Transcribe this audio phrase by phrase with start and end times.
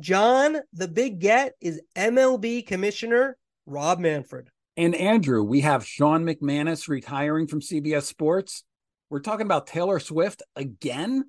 [0.00, 4.48] John, the big get is MLB Commissioner Rob Manfred.
[4.76, 8.62] And Andrew, we have Sean McManus retiring from CBS Sports.
[9.10, 11.24] We're talking about Taylor Swift again.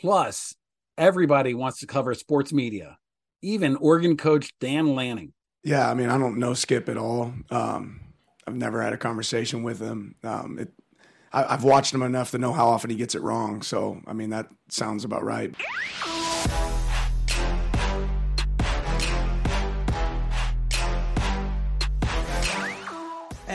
[0.00, 0.54] Plus,
[0.96, 2.98] everybody wants to cover sports media,
[3.42, 5.32] even Oregon coach Dan Lanning.
[5.64, 7.32] Yeah, I mean, I don't know Skip at all.
[7.50, 8.00] Um,
[8.46, 10.14] I've never had a conversation with him.
[10.22, 10.72] Um, it,
[11.32, 13.62] I, have watched him enough to know how often he gets it wrong.
[13.62, 15.52] So, I mean, that sounds about right.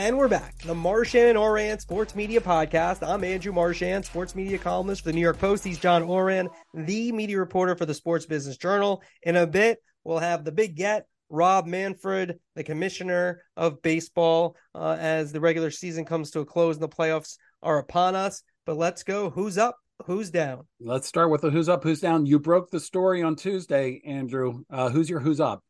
[0.00, 0.56] And we're back.
[0.62, 3.06] The Marchand and Ourand Sports Media Podcast.
[3.06, 5.62] I'm Andrew Marchand, sports media columnist for the New York Post.
[5.62, 9.02] He's John Ourand, the media reporter for the Sports Business Journal.
[9.24, 14.96] In a bit, we'll have the big get, Rob Manfred, the commissioner of baseball, uh,
[14.98, 18.42] as the regular season comes to a close and the playoffs are upon us.
[18.64, 19.28] But let's go.
[19.28, 19.76] Who's up?
[20.06, 20.66] Who's down?
[20.80, 22.24] Let's start with the who's up, who's down.
[22.24, 24.62] You broke the story on Tuesday, Andrew.
[24.70, 25.62] Uh, who's your who's up?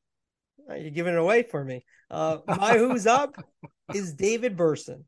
[0.69, 1.85] You're giving it away for me.
[2.11, 3.37] Uh, my who's up
[3.95, 5.05] is David Berson.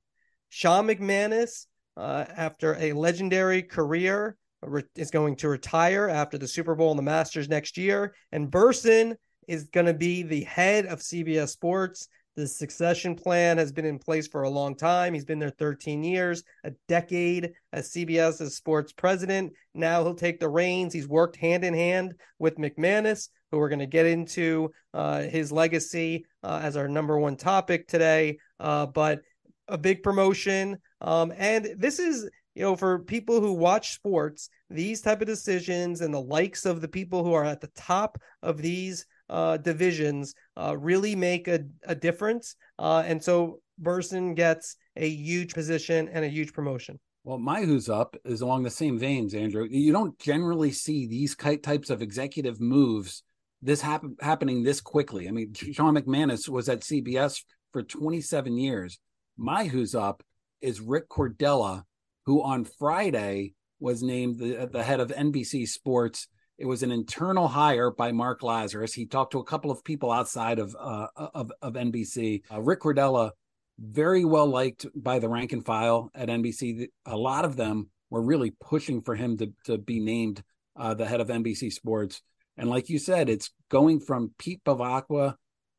[0.48, 6.74] Sean McManus, uh, after a legendary career, re- is going to retire after the Super
[6.74, 8.14] Bowl and the Masters next year.
[8.30, 9.16] And Berson
[9.48, 12.08] is going to be the head of CBS Sports.
[12.34, 15.12] The succession plan has been in place for a long time.
[15.12, 19.52] He's been there 13 years, a decade as CBS's sports president.
[19.74, 20.94] Now he'll take the reins.
[20.94, 25.52] He's worked hand in hand with McManus, who we're going to get into uh, his
[25.52, 28.38] legacy uh, as our number one topic today.
[28.58, 29.20] Uh, but
[29.68, 30.78] a big promotion.
[31.02, 36.00] Um, and this is, you know, for people who watch sports, these type of decisions
[36.00, 40.34] and the likes of the people who are at the top of these uh, divisions
[40.56, 42.54] uh, really make a, a difference.
[42.78, 47.00] Uh, and so Berson gets a huge position and a huge promotion.
[47.24, 49.66] Well, my who's up is along the same veins, Andrew.
[49.68, 53.22] You don't generally see these types of executive moves
[53.62, 55.28] this happen, happening this quickly.
[55.28, 58.98] I mean, Sean McManus was at CBS for 27 years.
[59.38, 60.22] My who's up
[60.60, 61.84] is Rick Cordella,
[62.26, 66.28] who on Friday was named the, the head of NBC Sports.
[66.62, 68.94] It was an internal hire by Mark Lazarus.
[68.94, 72.42] He talked to a couple of people outside of uh, of, of NBC.
[72.52, 73.32] Uh, Rick Cordella,
[73.80, 76.86] very well liked by the rank and file at NBC.
[77.04, 80.44] A lot of them were really pushing for him to to be named
[80.76, 82.22] uh, the head of NBC Sports.
[82.56, 85.34] And like you said, it's going from Pete Bevacqua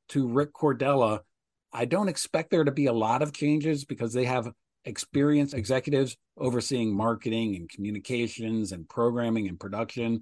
[0.10, 1.22] to Rick Cordella.
[1.72, 4.52] I don't expect there to be a lot of changes because they have
[4.84, 10.20] experienced executives overseeing marketing and communications and programming and production.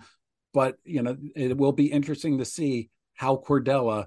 [0.54, 4.06] But you know, it will be interesting to see how Cordella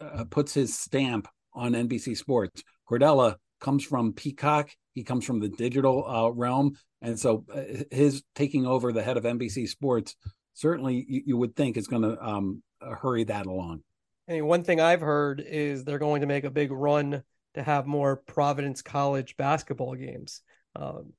[0.00, 2.62] uh, puts his stamp on NBC Sports.
[2.88, 4.70] Cordella comes from Peacock.
[4.94, 9.16] He comes from the digital uh, realm, and so uh, his taking over the head
[9.16, 10.16] of NBC Sports
[10.54, 13.82] certainly you, you would think is going to um, hurry that along.
[14.28, 17.22] I mean, one thing I've heard is they're going to make a big run
[17.54, 20.42] to have more Providence College basketball games.
[20.76, 21.12] Um,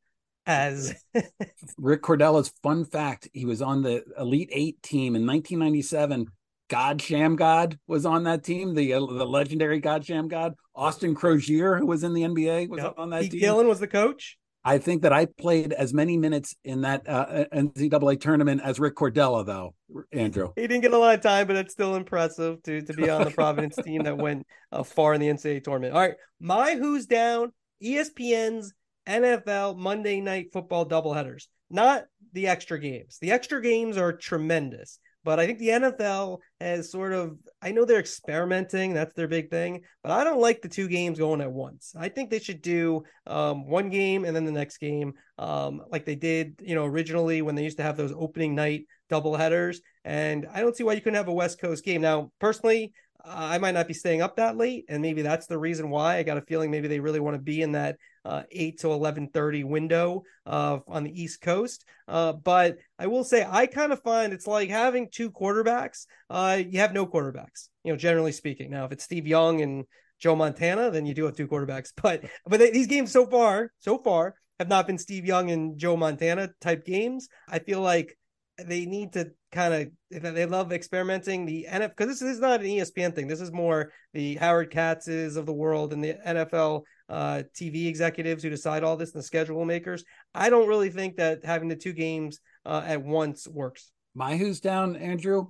[0.46, 0.94] as
[1.78, 6.28] Rick Cordella's fun fact, he was on the Elite Eight team in 1997.
[6.70, 10.54] God Shammgod was on that team, the uh, the legendary God Shammgod.
[10.74, 12.94] Austin Croshere, who was in the NBA, was yep.
[12.98, 13.40] on that Pete team.
[13.42, 14.38] Gillen was the coach.
[14.64, 18.96] I think that I played as many minutes in that uh, NCAA tournament as Rick
[18.96, 19.74] Cordella, though.
[20.12, 23.10] Andrew, he didn't get a lot of time, but it's still impressive to to be
[23.10, 25.94] on the Providence team that went uh, far in the NCAA tournament.
[25.94, 27.52] All right, my who's down.
[27.84, 28.74] ESPN's
[29.12, 33.18] NFL Monday Night Football doubleheaders, not the extra games.
[33.22, 35.00] The extra games are tremendous.
[35.24, 38.94] But I think the NFL has sort of, I know they're experimenting.
[38.94, 39.84] That's their big thing.
[40.02, 41.94] But I don't like the two games going at once.
[41.98, 46.06] I think they should do um, one game and then the next game, um, like
[46.06, 49.82] they did, you know, originally when they used to have those opening night double headers.
[50.04, 52.02] And I don't see why you couldn't have a West Coast game.
[52.02, 52.94] Now, personally,
[53.24, 56.18] I might not be staying up that late, and maybe that's the reason why.
[56.18, 58.92] I got a feeling maybe they really want to be in that uh, eight to
[58.92, 61.86] eleven thirty window uh, on the East Coast.
[62.08, 66.06] Uh, but I will say, I kind of find it's like having two quarterbacks.
[66.30, 68.72] Uh, you have no quarterbacks, you know, generally speaking.
[68.72, 69.86] Now, if it's Steve Young and
[70.20, 71.92] Joe Montana, then you do have two quarterbacks.
[72.02, 75.78] But but they, these games so far, so far, have not been Steve Young and
[75.78, 77.28] Joe Montana type games.
[77.50, 78.18] I feel like
[78.66, 82.68] they need to kind of they love experimenting the NFL because this, is not an
[82.68, 83.28] ESPN thing.
[83.28, 88.44] This is more the Howard Katzes of the world and the NFL uh, TV executives
[88.44, 90.04] who decide all this and the schedule makers.
[90.34, 93.92] I don't really think that having the two games uh, at once works.
[94.16, 95.48] My who's down, Andrew.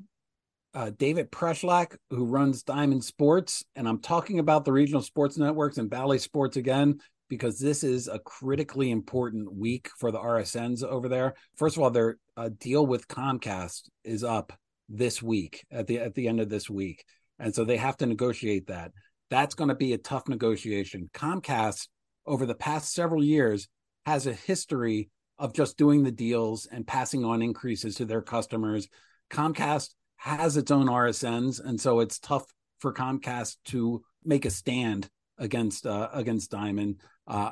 [0.73, 5.77] Uh, David Preschlack, who runs Diamond Sports, and I'm talking about the regional sports networks
[5.77, 6.99] and Bally Sports again
[7.31, 11.33] because this is a critically important week for the RSNs over there.
[11.55, 14.51] First of all, their uh, deal with Comcast is up
[14.89, 17.05] this week at the at the end of this week,
[17.39, 18.91] and so they have to negotiate that.
[19.29, 21.09] That's going to be a tough negotiation.
[21.13, 21.87] Comcast
[22.25, 23.69] over the past several years
[24.05, 28.89] has a history of just doing the deals and passing on increases to their customers.
[29.29, 32.43] Comcast has its own RSNs, and so it's tough
[32.79, 37.01] for Comcast to make a stand against uh, against Diamond.
[37.27, 37.51] Uh,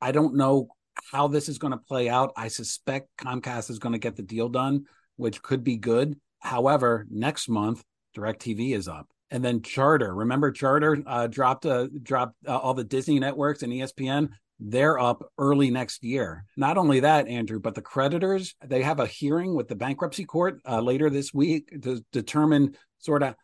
[0.00, 0.68] I don't know
[1.12, 2.32] how this is going to play out.
[2.36, 4.86] I suspect Comcast is going to get the deal done,
[5.16, 6.18] which could be good.
[6.40, 7.82] However, next month
[8.16, 10.14] DirecTV is up, and then Charter.
[10.14, 14.30] Remember, Charter uh, dropped uh, dropped uh, all the Disney networks and ESPN.
[14.62, 16.44] They're up early next year.
[16.56, 20.60] Not only that, Andrew, but the creditors they have a hearing with the bankruptcy court
[20.68, 23.34] uh, later this week to determine sort of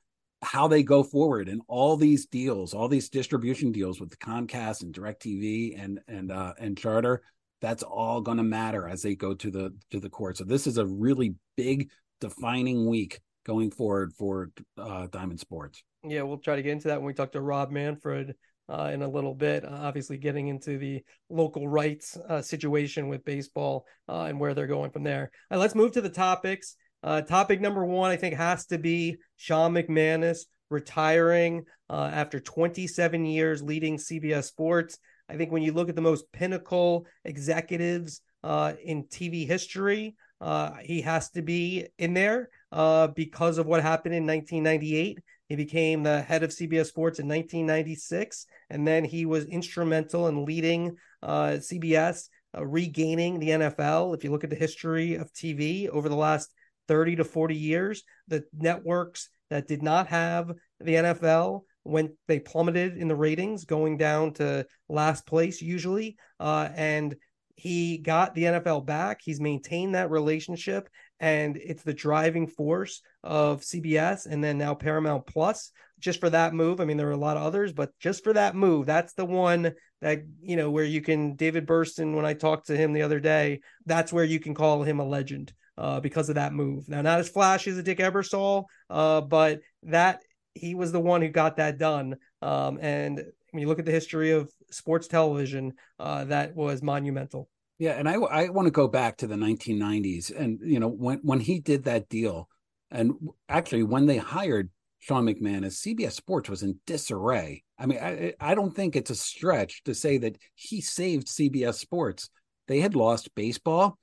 [0.43, 4.95] how they go forward and all these deals, all these distribution deals with Comcast and
[4.95, 7.23] DirecTV and and uh, and Charter,
[7.61, 10.37] that's all going to matter as they go to the to the court.
[10.37, 11.91] So this is a really big
[12.21, 15.83] defining week going forward for uh, Diamond Sports.
[16.05, 18.35] Yeah, we'll try to get into that when we talk to Rob Manfred
[18.69, 19.65] uh, in a little bit.
[19.65, 24.67] Uh, obviously, getting into the local rights uh, situation with baseball uh, and where they're
[24.67, 25.31] going from there.
[25.51, 26.77] let's move to the topics.
[27.07, 33.25] Uh, topic number one, I think, has to be Sean McManus retiring uh, after 27
[33.25, 34.99] years leading CBS Sports.
[35.29, 40.73] I think when you look at the most pinnacle executives uh, in TV history, uh,
[40.83, 45.21] he has to be in there uh, because of what happened in 1998.
[45.49, 50.45] He became the head of CBS Sports in 1996, and then he was instrumental in
[50.45, 54.17] leading uh, CBS regaining the NFL.
[54.17, 56.53] If you look at the history of TV over the last
[56.89, 62.97] 30 to 40 years, the networks that did not have the NFL when they plummeted
[62.97, 66.17] in the ratings, going down to last place usually.
[66.41, 67.17] Uh, and
[67.55, 69.21] he got the NFL back.
[69.23, 70.89] He's maintained that relationship,
[71.21, 75.73] and it's the driving force of CBS and then now Paramount Plus.
[75.99, 78.35] Just for that move, I mean, there are a lot of others, but just for
[78.35, 81.35] that move, that's the one that you know where you can.
[81.35, 84.83] David Berson, when I talked to him the other day, that's where you can call
[84.83, 86.89] him a legend uh, because of that move.
[86.89, 90.21] Now, not as flashy as a Dick Ebersol, uh, but that
[90.55, 92.17] he was the one who got that done.
[92.43, 97.49] Um, and when you look at the history of sports television, uh, that was monumental.
[97.79, 101.19] Yeah, and I I want to go back to the 1990s, and you know when
[101.23, 102.49] when he did that deal,
[102.91, 103.13] and
[103.49, 104.71] actually when they hired
[105.07, 107.63] Sean McManus, CBS Sports was in disarray.
[107.79, 111.75] I mean, I I don't think it's a stretch to say that he saved CBS
[111.75, 112.29] Sports.
[112.67, 113.99] They had lost baseball,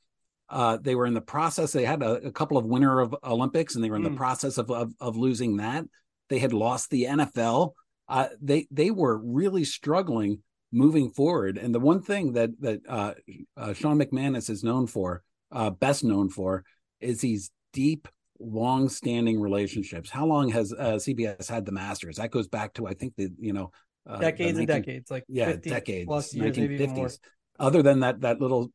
[0.54, 1.72] uh, they were in the process.
[1.72, 4.12] They had a, a, couple of winter of Olympics, and they were in mm.
[4.12, 5.86] the process of, of, of losing that.
[6.30, 7.72] They had lost the NFL.
[8.08, 11.58] Uh, they they were really struggling moving forward.
[11.58, 13.14] And the one thing that that uh,
[13.58, 16.64] uh Sean McManus is known for, uh, best known for,
[17.00, 18.08] is these deep,
[18.40, 20.10] long-standing relationships.
[20.10, 22.18] How long has CBS had the Masters?
[22.18, 23.72] That goes back to I think the you know
[24.20, 27.20] decades 19, and decades, like yeah, decades, plus years, 1950s.
[27.60, 28.72] Other than that that little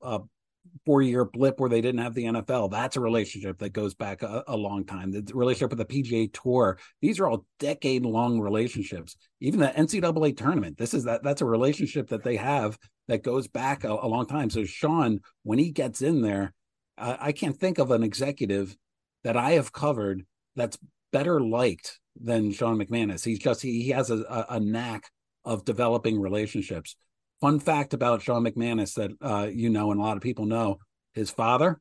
[0.85, 2.71] four year blip where they didn't have the NFL.
[2.71, 5.11] That's a relationship that goes back a, a long time.
[5.11, 6.79] The relationship with the PGA Tour.
[7.01, 9.17] These are all decade long relationships.
[9.41, 10.79] Even the NCAA tournament.
[10.79, 11.23] This is that.
[11.23, 12.79] That's a relationship that they have
[13.09, 14.51] that goes back a, a long time.
[14.51, 16.55] So Sean, when he gets in there,
[16.97, 18.77] uh, I can't think of an executive
[19.25, 20.25] that I have covered
[20.57, 20.79] that's
[21.13, 23.25] better liked than Sean McManus.
[23.25, 25.11] He's just he, he has a, a, knack
[25.45, 26.97] of developing relationships.
[27.41, 30.79] Fun fact about Sean McManus that uh, you know and a lot of people know:
[31.13, 31.81] his father.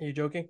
[0.00, 0.48] Are you joking?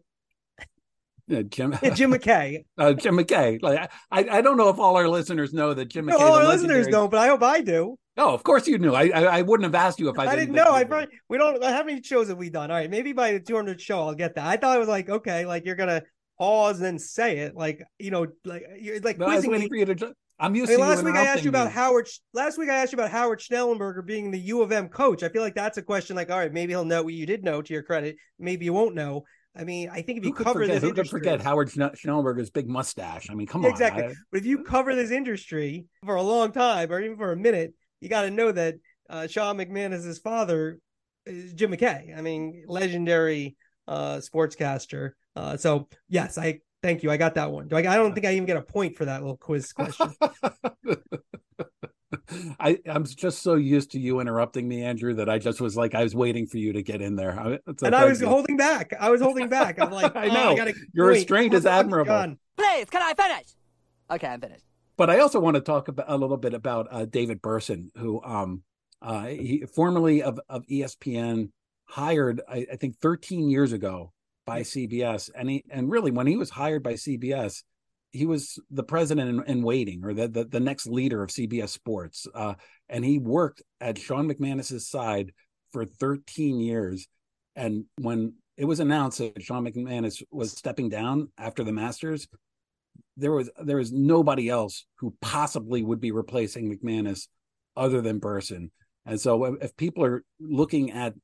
[1.31, 2.65] Uh, Jim Jim McKay.
[2.79, 3.63] Uh, Jim McKay.
[3.63, 6.19] Like I, I don't know if all our listeners know that Jim McKay.
[6.19, 7.99] No, all our listeners don't, but I hope I do.
[8.21, 8.95] Oh, of course you knew.
[8.95, 10.33] I I, I wouldn't have asked you if I didn't.
[10.33, 10.73] I didn't know.
[10.73, 11.63] I probably, we don't.
[11.63, 12.71] How many shows have we done?
[12.71, 14.47] All right, maybe by the 200 show I'll get that.
[14.47, 16.03] I thought it was like okay, like you're gonna
[16.39, 19.69] pause and then say it, like you know, like you're like no, quizzing me.
[19.69, 22.09] For you to, I'm used I mean, to last week I asked you about Howard.
[22.35, 25.23] Last week I asked you about Howard Schnellenberger being the U of M coach.
[25.23, 26.17] I feel like that's a question.
[26.17, 28.17] Like, all right, maybe he'll know what you did know to your credit.
[28.39, 29.25] Maybe you won't know.
[29.57, 32.51] I mean, I think if you cover forget, this, who industry, could forget Howard Schnellenberger's
[32.51, 33.29] big mustache?
[33.31, 34.05] I mean, come on, exactly.
[34.05, 37.37] I, but if you cover this industry for a long time, or even for a
[37.37, 38.77] minute, you got to know that
[39.09, 40.79] uh, Sean his father
[41.27, 42.17] is Jim McKay.
[42.17, 43.57] I mean, legendary
[43.89, 45.13] uh, sportscaster.
[45.37, 47.11] Uh, so yes, I Thank you.
[47.11, 47.69] I got that one.
[47.69, 50.15] Do I, I don't think I even get a point for that little quiz question.
[52.61, 55.95] I, I'm just so used to you interrupting me, Andrew, that I just was like,
[55.95, 57.31] I was waiting for you to get in there.
[57.83, 58.29] and I was you.
[58.29, 58.95] holding back.
[58.99, 59.81] I was holding back.
[59.81, 60.57] I'm like, I know.
[60.59, 62.37] Oh, I Your restraint is admirable.
[62.57, 63.47] Please, can I finish?
[64.11, 64.65] Okay, I'm finished.
[65.01, 68.23] But I also want to talk about a little bit about uh, David Berson, who,
[68.23, 68.65] um,
[69.01, 71.53] uh, he formerly of, of ESPN,
[71.87, 74.13] hired, I, I think, 13 years ago
[74.45, 77.63] by CBS, and he and really when he was hired by CBS,
[78.11, 81.71] he was the president in, in waiting or the, the, the next leader of CBS
[81.71, 82.53] Sports, uh,
[82.91, 85.33] and he worked at Sean McManus's side
[85.73, 87.09] for 13 years.
[87.57, 92.29] And when it was announced that Sean McManus was stepping down after the Masters,
[93.21, 97.29] there was there was nobody else who possibly would be replacing McManus
[97.77, 98.71] other than Berson.
[99.07, 101.15] And so if, people are looking at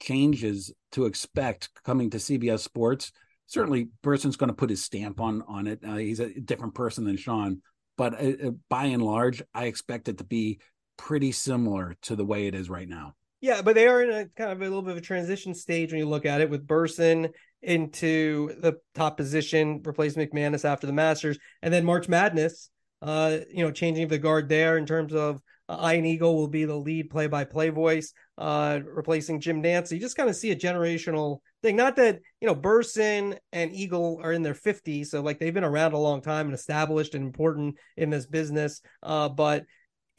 [0.00, 3.12] changes to expect coming to CBS Sports,
[3.46, 5.80] certainly Berson's going to put his stamp on on it.
[5.86, 7.62] Uh, he's a different person than Sean,
[7.96, 10.60] but uh, uh, by and large, I expect it to be
[10.96, 13.14] pretty similar to the way it is right now.
[13.40, 15.90] Yeah, but they are in a kind of a little bit of a transition stage
[15.90, 17.28] when you look at it with Berson
[17.62, 22.70] into the top position, replace McManus after the Masters, and then March Madness.
[23.00, 26.64] Uh, you know, changing the guard there in terms of uh, Ian Eagle will be
[26.64, 29.62] the lead play-by-play voice, uh, replacing Jim.
[29.84, 31.76] So you just kind of see a generational thing.
[31.76, 35.64] Not that you know Berson and Eagle are in their 50s, so like they've been
[35.64, 38.80] around a long time and established and important in this business.
[39.02, 39.64] Uh, but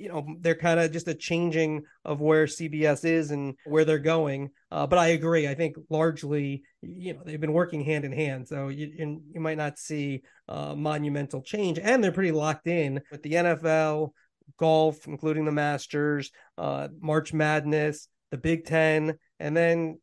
[0.03, 4.00] you know they're kind of just a changing of where CBS is and where they're
[4.00, 4.50] going.
[4.69, 5.48] Uh, but I agree.
[5.48, 8.50] I think largely, you know, they've been working hand in hand.
[8.50, 13.24] So you you might not see uh, monumental change, and they're pretty locked in with
[13.24, 14.10] the NFL,
[14.57, 20.00] golf, including the Masters, uh, March Madness, the Big Ten, and then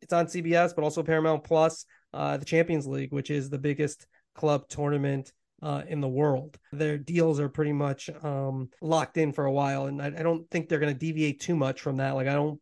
[0.00, 4.06] it's on CBS, but also Paramount Plus, uh, the Champions League, which is the biggest
[4.36, 6.58] club tournament uh, in the world.
[6.72, 10.48] Their deals are pretty much um, locked in for a while, and I, I don't
[10.50, 12.12] think they're going to deviate too much from that.
[12.12, 12.60] Like I don't,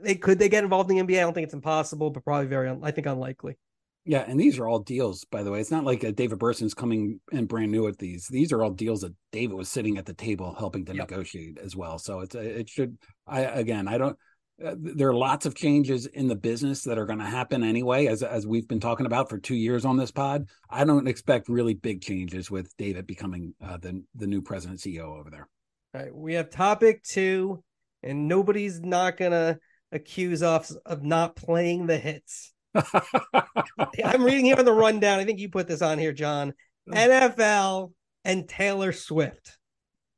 [0.00, 1.18] they could they get involved in the NBA?
[1.18, 3.56] I don't think it's impossible, but probably very, I think unlikely.
[4.04, 5.60] Yeah, and these are all deals, by the way.
[5.60, 8.26] It's not like uh, David Berson's coming in brand new at these.
[8.26, 11.10] These are all deals that David was sitting at the table helping to yep.
[11.10, 11.98] negotiate as well.
[11.98, 12.96] So it's it should.
[13.26, 14.16] I again, I don't.
[14.64, 18.06] Uh, there are lots of changes in the business that are going to happen anyway,
[18.06, 20.48] as as we've been talking about for two years on this pod.
[20.68, 25.18] I don't expect really big changes with David becoming uh, the the new president CEO
[25.18, 25.48] over there.
[25.94, 27.62] All right, we have topic two,
[28.02, 29.58] and nobody's not gonna
[29.92, 32.52] accuse us of not playing the hits.
[32.74, 35.20] I'm reading here on the rundown.
[35.20, 36.52] I think you put this on here, John.
[36.90, 37.92] NFL
[38.24, 39.57] and Taylor Swift.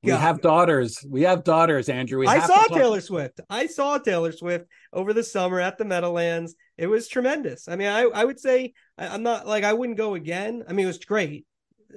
[0.02, 1.04] We have daughters.
[1.06, 2.20] We have daughters, Andrew.
[2.20, 3.40] We I saw Taylor Swift.
[3.50, 6.54] I saw Taylor Swift over the summer at the Meadowlands.
[6.78, 7.68] It was tremendous.
[7.68, 10.64] I mean, I, I would say I, am not like I wouldn't go again.
[10.66, 11.46] I mean, it was great.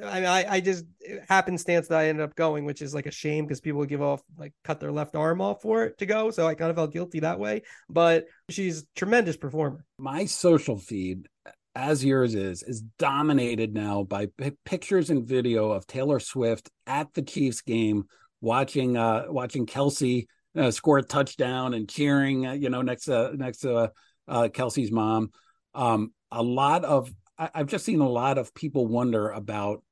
[0.03, 0.85] I mean, I, I just
[1.29, 4.01] happenstance that I ended up going, which is like a shame because people would give
[4.01, 6.31] off like cut their left arm off for it to go.
[6.31, 7.61] So I kind of felt guilty that way.
[7.89, 9.85] But she's a tremendous performer.
[9.97, 11.29] My social feed
[11.75, 17.13] as yours is, is dominated now by p- pictures and video of Taylor Swift at
[17.13, 18.05] the Chiefs game,
[18.41, 20.25] watching uh watching Kelce
[20.57, 23.87] uh, score a touchdown and cheering, uh, you know, next to next to uh,
[24.27, 25.31] uh, Kelce's mom.
[25.73, 29.83] Um, a lot of I, have just seen a lot of people wonder about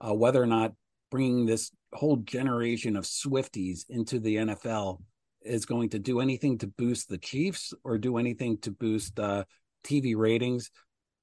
[0.00, 0.72] uh, whether or not
[1.10, 5.00] bringing this whole generation of Swifties into the NFL
[5.42, 9.44] is going to do anything to boost the Chiefs or do anything to boost uh,
[9.84, 10.70] TV ratings.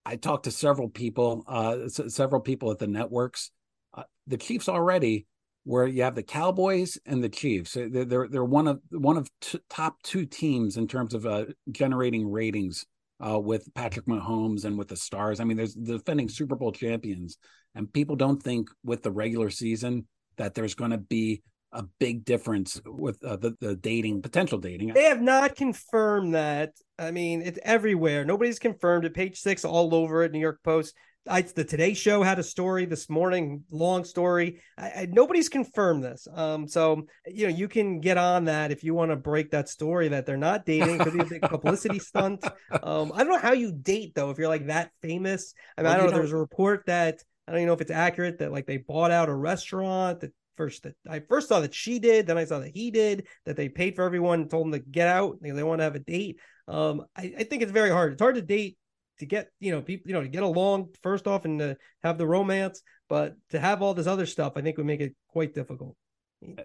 [0.08, 3.52] I talked to several people, uh, several people at the networks.
[3.94, 5.28] Uh, the Chiefs already,
[5.66, 9.30] where you have the Cowboys and the Chiefs, they're they're, they're one of one of
[9.42, 12.86] t- top two teams in terms of uh, generating ratings
[13.20, 15.42] uh, with Patrick Mahomes and with the Stars.
[15.42, 17.38] I mean, there's the defending Super Bowl champions,
[17.76, 22.25] and people don't think with the regular season that there's going to be a big
[22.25, 24.93] difference with uh, the, the dating potential dating.
[24.93, 26.71] They have not confirmed that.
[26.97, 28.25] I mean, it's everywhere.
[28.25, 29.13] Nobody's confirmed it.
[29.13, 30.31] Page six, all over it.
[30.31, 30.95] New York Post.
[31.29, 34.62] I, the Today Show had a story this morning, long story.
[34.77, 36.25] I, I, nobody's confirmed this.
[36.33, 39.67] Um, so you know, you can get on that if you want to break that
[39.67, 41.00] story that they're not dating.
[41.00, 42.45] Could be a big publicity stunt.
[42.81, 45.53] Um, I don't know how you date though if you're like that famous.
[45.77, 46.12] I mean, well, I don't know.
[46.12, 48.77] If there's a report that I don't even know if it's accurate that like they
[48.77, 52.46] bought out a restaurant that first that I first saw that she did, then I
[52.46, 55.52] saw that he did, that they paid for everyone, told them to get out, they,
[55.52, 56.40] they want to have a date.
[56.68, 58.14] Um, I, I think it's very hard.
[58.14, 58.78] It's hard to date
[59.20, 62.18] to get you know people you know to get along first off and to have
[62.18, 65.54] the romance, but to have all this other stuff, I think would make it quite
[65.54, 65.96] difficult.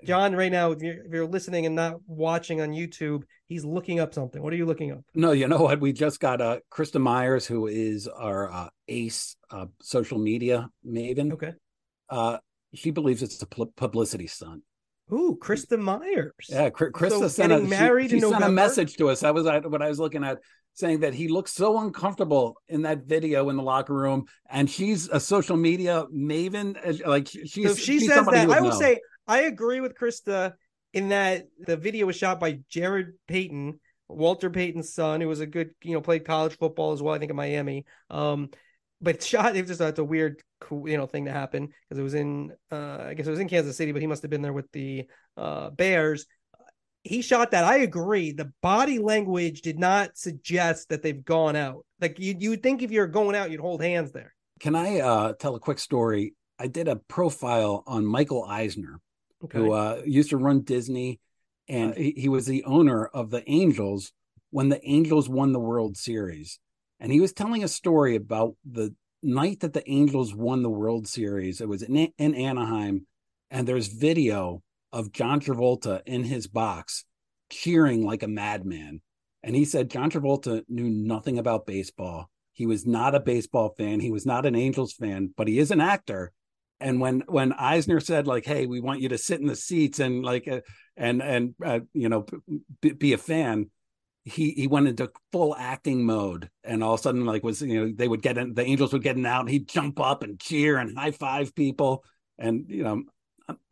[0.04, 4.00] John, right now, if you're, if you're, listening and not watching on YouTube, he's looking
[4.00, 4.42] up something.
[4.42, 5.00] What are you looking up?
[5.14, 5.80] No, you know what?
[5.80, 11.32] We just got uh, Krista Myers, who is our uh, ace uh, social media maven.
[11.32, 11.52] Okay.
[12.10, 12.36] Uh,
[12.74, 14.62] she believes it's a publicity stunt.
[15.12, 16.32] Ooh, Krista Myers.
[16.48, 19.20] Yeah, Krista so sent, a, married she, she sent a message to us.
[19.20, 20.38] That was what I was looking at,
[20.74, 25.08] saying that he looks so uncomfortable in that video in the locker room, and she's
[25.08, 27.06] a social media maven.
[27.06, 28.50] Like she's, so she she's says that.
[28.50, 28.78] I will know.
[28.78, 30.54] say I agree with Krista
[30.92, 35.46] in that the video was shot by Jared Payton, Walter Payton's son, who was a
[35.46, 37.84] good, you know, played college football as well, I think in Miami.
[38.10, 38.50] Um,
[39.02, 40.40] but shot it was just it's a weird
[40.70, 43.48] you know thing to happen because it was in uh I guess it was in
[43.48, 45.06] Kansas City, but he must have been there with the
[45.36, 46.26] uh Bears.
[47.04, 47.64] He shot that.
[47.64, 48.30] I agree.
[48.30, 51.84] The body language did not suggest that they've gone out.
[52.00, 54.34] Like you you would think if you're going out, you'd hold hands there.
[54.60, 56.34] Can I uh tell a quick story?
[56.58, 59.00] I did a profile on Michael Eisner,
[59.44, 59.58] okay.
[59.58, 61.18] who uh used to run Disney
[61.68, 64.12] and he, he was the owner of the Angels
[64.50, 66.58] when the Angels won the World Series
[67.02, 68.94] and he was telling a story about the
[69.24, 71.60] night that the Angels won the World Series.
[71.60, 73.06] It was in, in Anaheim,
[73.50, 77.04] and there's video of John Travolta in his box
[77.50, 79.00] cheering like a madman.
[79.42, 82.30] And he said John Travolta knew nothing about baseball.
[82.52, 83.98] He was not a baseball fan.
[83.98, 86.30] He was not an Angels fan, but he is an actor.
[86.78, 89.98] And when when Eisner said like, "Hey, we want you to sit in the seats
[89.98, 90.60] and like uh,
[90.96, 92.26] and and uh, you know
[92.80, 93.71] b- be a fan,"
[94.24, 97.80] he he went into full acting mode and all of a sudden like was you
[97.80, 100.22] know they would get in the angels would get in out and he'd jump up
[100.22, 102.04] and cheer and high five people
[102.38, 103.02] and you know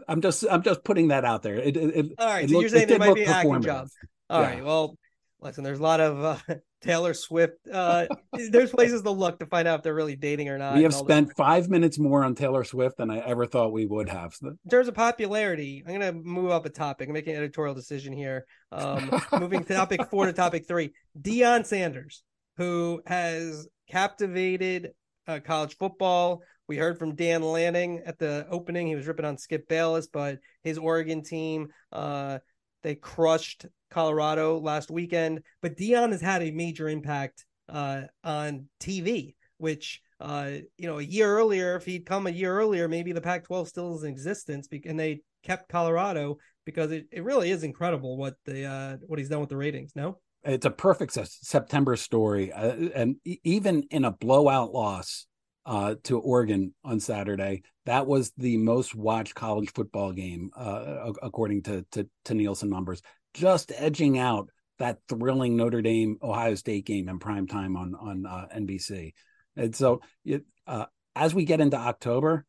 [0.09, 2.69] i'm just i'm just putting that out there it, it, all right so looked, you're
[2.71, 3.92] saying there might be acting jobs
[4.28, 4.49] All yeah.
[4.49, 4.64] right.
[4.64, 4.97] well
[5.42, 7.59] listen there's a lot of uh, Taylor Swift.
[7.70, 10.76] Uh, there's places to look to find out if they're really dating or not.
[10.76, 14.09] We have spent five minutes more on Taylor Swift than I ever thought we would
[14.09, 14.35] have.
[14.42, 17.09] In terms of popularity, I'm going to move up a topic.
[17.09, 18.47] I'm making an editorial decision here.
[18.73, 20.92] Um, moving to topic four to topic three.
[21.20, 22.23] Deion Sanders,
[22.56, 24.92] who has captivated
[25.26, 26.42] uh, college football.
[26.66, 28.87] We heard from Dan Lanning at the opening.
[28.87, 32.38] He was ripping on Skip Bayless, but his Oregon team, uh,
[32.82, 39.34] they crushed Colorado last weekend, but Deion has had a major impact uh, on TV,
[39.58, 43.20] which uh, you know a year earlier, if he'd come a year earlier, maybe the
[43.20, 48.16] Pac-12 still is in existence, and they kept Colorado because it, it really is incredible
[48.16, 49.92] what the uh, what he's done with the ratings.
[49.94, 55.26] No, it's a perfect September story, uh, and even in a blowout loss
[55.71, 57.62] uh, to Oregon on Saturday.
[57.87, 63.00] That was the most watched college football game, uh, according to, to, to Nielsen numbers
[63.35, 68.26] just edging out that thrilling Notre Dame Ohio State game in prime time on on
[68.26, 69.13] uh, NBC.
[69.56, 72.45] And so, it, uh, as we get into October,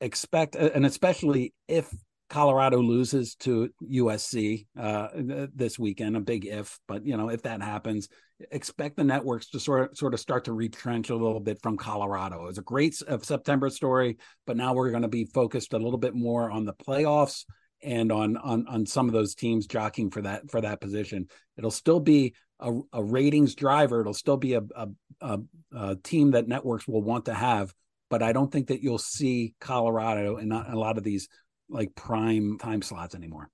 [0.00, 1.92] expect and especially if
[2.32, 5.08] Colorado loses to USC uh,
[5.54, 8.08] this weekend, a big if, but you know if that happens,
[8.50, 11.76] expect the networks to sort of, sort of start to retrench a little bit from
[11.76, 12.44] Colorado.
[12.44, 14.16] It was a great September story,
[14.46, 17.44] but now we're going to be focused a little bit more on the playoffs
[17.82, 21.26] and on on on some of those teams jockeying for that for that position.
[21.58, 24.00] It'll still be a, a ratings driver.
[24.00, 24.88] It'll still be a, a,
[25.20, 25.38] a,
[25.76, 27.74] a team that networks will want to have.
[28.08, 31.28] But I don't think that you'll see Colorado in a lot of these
[31.72, 33.50] like prime time slots anymore.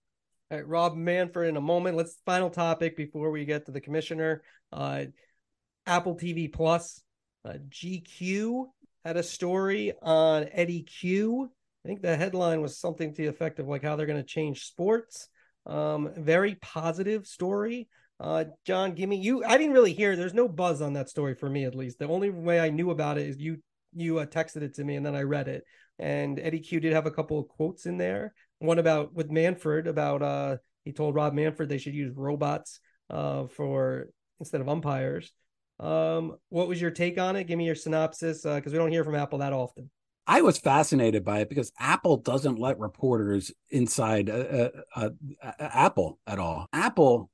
[0.50, 1.96] All right, Rob Manfred in a moment.
[1.96, 4.42] Let's final topic before we get to the commissioner.
[4.72, 5.04] Uh,
[5.86, 7.02] Apple TV Plus,
[7.44, 8.66] uh, GQ
[9.04, 11.50] had a story on Eddie Cue
[11.84, 14.26] I think the headline was something to the effect of like how they're going to
[14.26, 15.28] change sports.
[15.66, 17.88] Um, very positive story.
[18.20, 19.44] Uh, John, give me you.
[19.44, 20.16] I didn't really hear.
[20.16, 21.98] There's no buzz on that story for me, at least.
[21.98, 23.62] The only way I knew about it is you
[23.94, 25.64] you uh, texted it to me, and then I read it.
[25.98, 28.34] And Eddie Cue did have a couple of quotes in there.
[28.58, 32.80] One about with Manfred about uh he told Rob Manfred they should use robots
[33.10, 34.08] uh for
[34.40, 35.32] instead of umpires.
[35.80, 37.44] Um, what was your take on it?
[37.44, 39.90] Give me your synopsis because uh, we don't hear from Apple that often.
[40.26, 45.08] I was fascinated by it because Apple doesn't let reporters inside uh, uh,
[45.42, 46.66] uh, Apple at all.
[46.72, 47.30] Apple,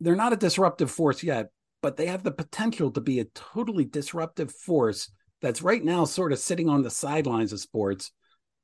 [0.00, 1.48] they're not a disruptive force yet,
[1.80, 5.10] but they have the potential to be a totally disruptive force
[5.42, 8.12] that's right now sort of sitting on the sidelines of sports.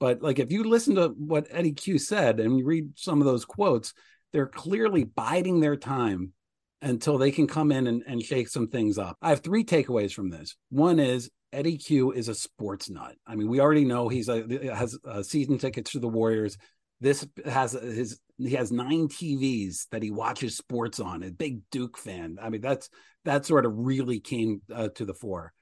[0.00, 3.26] But like if you listen to what Eddie Cue said and you read some of
[3.26, 3.92] those quotes,
[4.32, 6.32] they're clearly biding their time
[6.80, 9.16] until they can come in and, and shake some things up.
[9.22, 10.56] I have three takeaways from this.
[10.70, 13.14] One is Eddie Cue is a sports nut.
[13.26, 14.42] I mean, we already know he's a,
[14.74, 16.56] has a season tickets to the Warriors.
[17.00, 21.22] This has his he has nine TVs that he watches sports on.
[21.22, 22.38] A big Duke fan.
[22.40, 22.88] I mean, that's
[23.24, 25.52] that sort of really came uh, to the fore.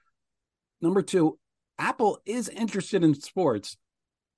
[0.80, 1.38] Number two,
[1.78, 3.76] Apple is interested in sports,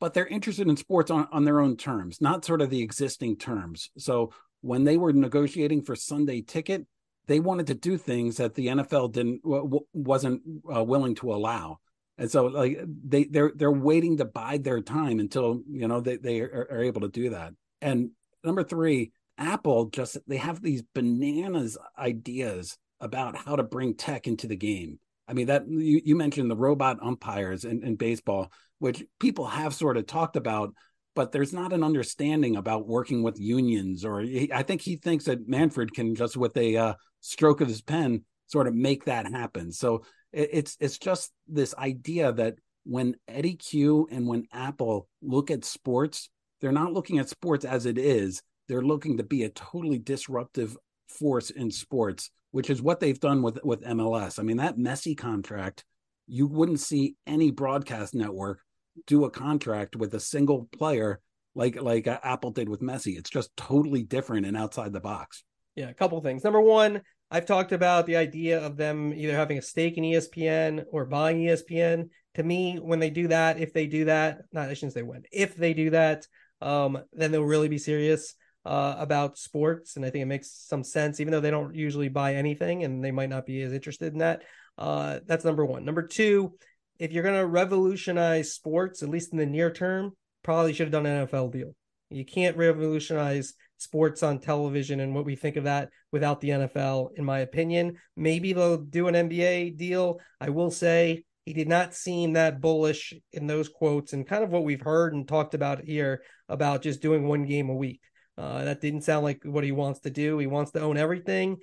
[0.00, 3.37] but they're interested in sports on, on their own terms, not sort of the existing
[3.37, 3.90] terms.
[3.98, 6.87] So when they were negotiating for Sunday ticket,
[7.26, 10.42] they wanted to do things that the NFL didn't w- wasn't
[10.74, 11.78] uh, willing to allow.
[12.18, 16.16] And so like they they're they're waiting to bide their time until you know they
[16.16, 17.55] they are, are able to do that.
[17.81, 18.11] And
[18.44, 24.46] number 3, Apple just they have these bananas ideas about how to bring tech into
[24.46, 24.98] the game.
[25.29, 29.75] I mean that you, you mentioned the robot umpires in, in baseball, which people have
[29.75, 30.75] sort of talked about,
[31.15, 35.27] but there's not an understanding about working with unions or he, i think he thinks
[35.27, 39.27] that manfred can just with a uh, stroke of his pen sort of make that
[39.27, 39.73] happen.
[39.73, 45.51] So it, it's it's just this idea that when Eddie Cue and when Apple look
[45.51, 46.29] at sports,
[46.61, 48.43] they're not looking at sports as it is.
[48.69, 50.77] They're looking to be a totally disruptive
[51.09, 54.38] force in sports, which is what they've done with with MLS.
[54.38, 55.85] I mean, that Messi contract,
[56.27, 58.61] you wouldn't see any broadcast network
[59.07, 61.21] do a contract with a single player
[61.55, 63.17] like like Apple did with Messi.
[63.19, 65.45] It's just totally different and outside the box.
[65.75, 66.45] Yeah, a couple things.
[66.45, 70.85] Number one, I've talked about the idea of them either having a stake in ESPN
[70.91, 72.11] or buying ESPN.
[72.35, 75.23] To me, when they do that, if they do that, not I shouldn't say when,
[75.33, 76.27] if they do that,
[76.61, 80.85] um, then they'll really be serious uh, about sports, and I think it makes some
[80.85, 84.12] sense, even though they don't usually buy anything, and they might not be as interested
[84.12, 84.42] in that.
[84.79, 85.85] Uh, that's number one.
[85.85, 86.55] Number two,
[86.98, 90.92] if you're going to revolutionize sports, at least in the near term, probably should have
[90.92, 91.75] done an NFL deal.
[92.11, 97.11] You can't revolutionize sports on television and what we think of that without the NFL,
[97.16, 97.96] in my opinion.
[98.16, 100.20] Maybe they'll do an NBA deal.
[100.40, 104.51] I will say he did not seem that bullish in those quotes and kind of
[104.51, 108.01] what we've heard and talked about here about just doing one game a week.
[108.38, 110.38] Uh, that didn't sound like what he wants to do.
[110.38, 111.59] He wants to own everything.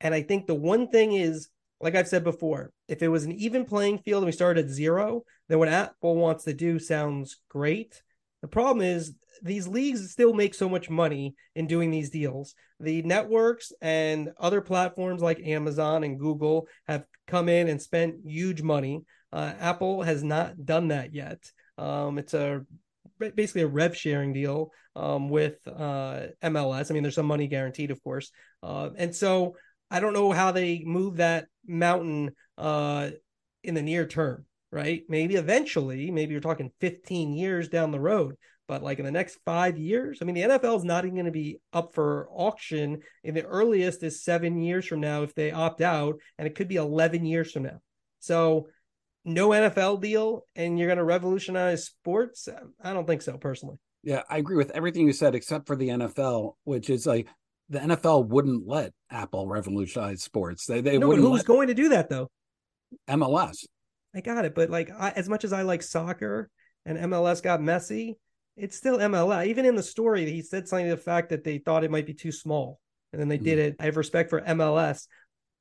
[0.00, 1.48] And I think the one thing is,
[1.80, 4.70] like I've said before, if it was an even playing field and we started at
[4.70, 8.02] zero, then what Apple wants to do sounds great.
[8.42, 12.54] The problem is these leagues still make so much money in doing these deals.
[12.80, 18.62] The networks and other platforms like Amazon and Google have come in and spent huge
[18.62, 19.02] money.
[19.32, 21.50] Uh, Apple has not done that yet.
[21.78, 22.64] Um, it's a
[23.18, 26.90] basically a rev sharing deal um, with uh, MLS.
[26.90, 28.30] I mean, there's some money guaranteed, of course,
[28.62, 29.56] uh, and so
[29.90, 33.10] I don't know how they move that mountain uh,
[33.62, 35.02] in the near term right?
[35.08, 39.38] Maybe eventually, maybe you're talking 15 years down the road, but like in the next
[39.44, 43.00] five years, I mean, the NFL is not even going to be up for auction.
[43.22, 46.68] In the earliest is seven years from now if they opt out, and it could
[46.68, 47.80] be 11 years from now.
[48.20, 48.68] So,
[49.24, 52.48] no NFL deal, and you're going to revolutionize sports?
[52.82, 53.76] I don't think so, personally.
[54.02, 57.28] Yeah, I agree with everything you said, except for the NFL, which is like
[57.68, 60.66] the NFL wouldn't let Apple revolutionize sports.
[60.66, 61.26] They they no, wouldn't.
[61.26, 61.46] Who's let...
[61.46, 62.30] going to do that though?
[63.08, 63.64] MLS.
[64.14, 66.50] I got it, but like I, as much as I like soccer
[66.84, 68.16] and MLS got Messi,
[68.56, 69.46] it's still MLS.
[69.46, 72.06] Even in the story, he said something to the fact that they thought it might
[72.06, 72.78] be too small,
[73.12, 73.44] and then they mm-hmm.
[73.44, 73.76] did it.
[73.80, 75.06] I have respect for MLS.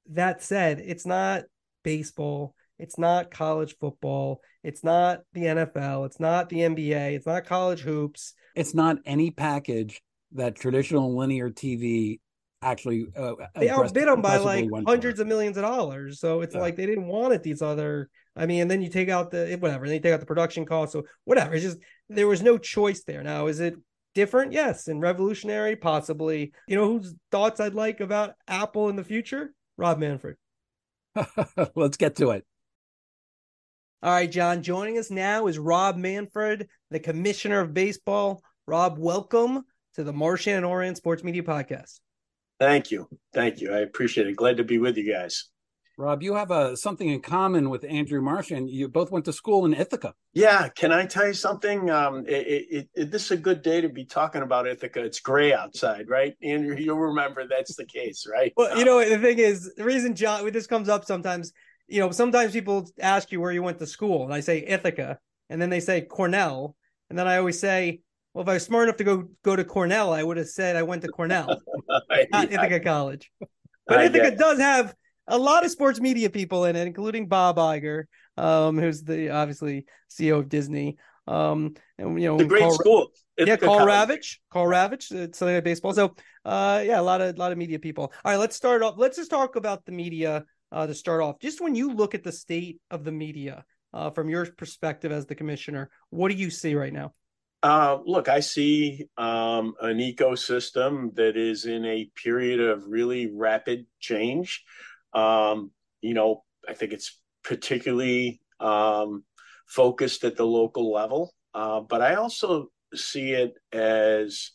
[0.10, 1.44] That said, it's not
[1.84, 2.56] baseball.
[2.82, 4.42] It's not college football.
[4.64, 6.08] It's not the NFL.
[6.08, 7.14] It's not the NBA.
[7.14, 8.34] It's not college hoops.
[8.56, 10.02] It's not any package
[10.34, 12.20] that traditional linear TV
[12.62, 16.20] actually uh, they outbid them by like hundreds of millions of dollars.
[16.20, 16.62] So it's yeah.
[16.62, 17.44] like they didn't want it.
[17.44, 20.20] These other, I mean, and then you take out the whatever, and they take out
[20.20, 20.92] the production cost.
[20.92, 21.78] So whatever, it's just
[22.10, 23.24] there was no choice there.
[23.24, 23.76] Now is it
[24.14, 24.54] different?
[24.54, 26.54] Yes, and revolutionary, possibly.
[26.68, 29.54] You know whose thoughts I'd like about Apple in the future?
[29.78, 30.36] Rob Manfred.
[31.76, 32.46] Let's get to it.
[34.04, 34.64] All right, John.
[34.64, 38.42] Joining us now is Rob Manfred, the commissioner of baseball.
[38.66, 42.00] Rob, welcome to the Marchand and Ourand Sports Media Podcast.
[42.60, 43.08] Thank you.
[43.32, 43.72] Thank you.
[43.72, 44.36] I appreciate it.
[44.36, 45.50] Glad to be with you guys.
[46.00, 48.72] Rob, you have a uh, something in common with Andrew Marchand.
[48.72, 50.16] You both went to school in Ithaca.
[50.34, 50.70] Yeah.
[50.70, 51.92] Can I tell you something?
[51.92, 55.04] Um, it, it, it, this is a good day to be talking about Ithaca.
[55.04, 56.34] It's gray outside, right?
[56.42, 58.52] Andrew, you'll remember that's the case, right?
[58.58, 61.54] Well, you know, what the thing is, the reason John, this comes up sometimes,
[61.92, 65.20] you know, sometimes people ask you where you went to school, and I say Ithaca,
[65.50, 66.76] and then they say Cornell,
[67.10, 68.02] and then I always say,
[68.34, 70.78] well, if I was smart enough to go go to Cornell, I would have said
[70.78, 71.62] I went to Cornell,
[72.32, 73.30] not Ithaca College.
[73.86, 74.96] But I Ithaca does have
[75.28, 78.06] a lot of sports media people in it, including Bob Iger,
[78.38, 80.98] um, who's the obviously CEO of Disney.
[81.28, 83.08] Um, and you know, the great Karl, school.
[83.38, 85.94] yeah, Karl Ravech, Karl Ravech, uh, Sunday Night Baseball.
[85.94, 88.14] So, uh, yeah, a lot of a lot of media people.
[88.24, 88.96] All right, let's start off.
[88.98, 91.40] Let's just talk about the media uh, to start off.
[91.40, 95.26] Just when you look at the state of the media uh, from your perspective as
[95.26, 97.14] the commissioner, what do you see right now?
[97.64, 103.86] Uh, look, I see um, an ecosystem that is in a period of really rapid
[104.00, 104.64] change.
[105.14, 109.24] Um, you know, I think it's particularly um,
[109.68, 114.52] focused at the local level, uh, but I also see it as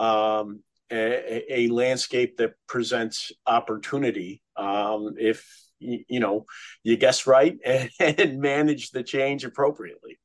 [0.00, 5.46] um, a, a, landscape that presents opportunity um, if
[5.78, 6.44] you know
[6.82, 10.18] you guess right and, and manage the change appropriately.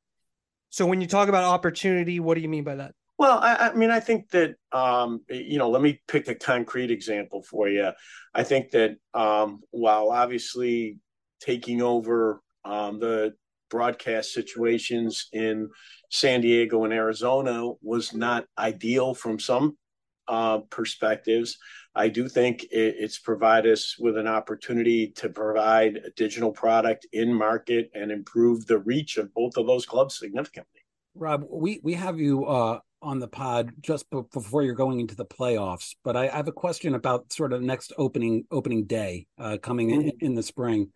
[0.70, 2.94] So when you talk about opportunity, what do you mean by that?
[3.18, 5.70] Well, I, I mean, I think that um, you know.
[5.70, 7.92] Let me pick a concrete example for you.
[8.34, 11.00] I think that um, while obviously
[11.40, 13.34] taking over um, the
[13.70, 15.70] broadcast situations in
[16.12, 19.78] San Diego and Arizona was not ideal from some
[20.28, 21.58] uh, perspectives,
[21.96, 27.08] I do think it, it's provide us with an opportunity to provide a digital product
[27.14, 30.82] in market and improve the reach of both of those clubs significantly.
[31.16, 35.16] Rob, we we have you uh, on the pod just b- before you're going into
[35.16, 39.28] the playoffs, but I, I, have a question about sort of next opening opening day
[39.40, 40.10] uh, coming mm-hmm.
[40.10, 40.92] in, in, the spring.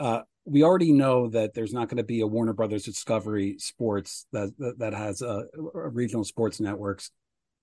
[0.00, 4.26] Uh, we already know that there's not going to be a Warner Brothers Discovery Sports
[4.32, 7.10] that that, that has a, a regional sports networks.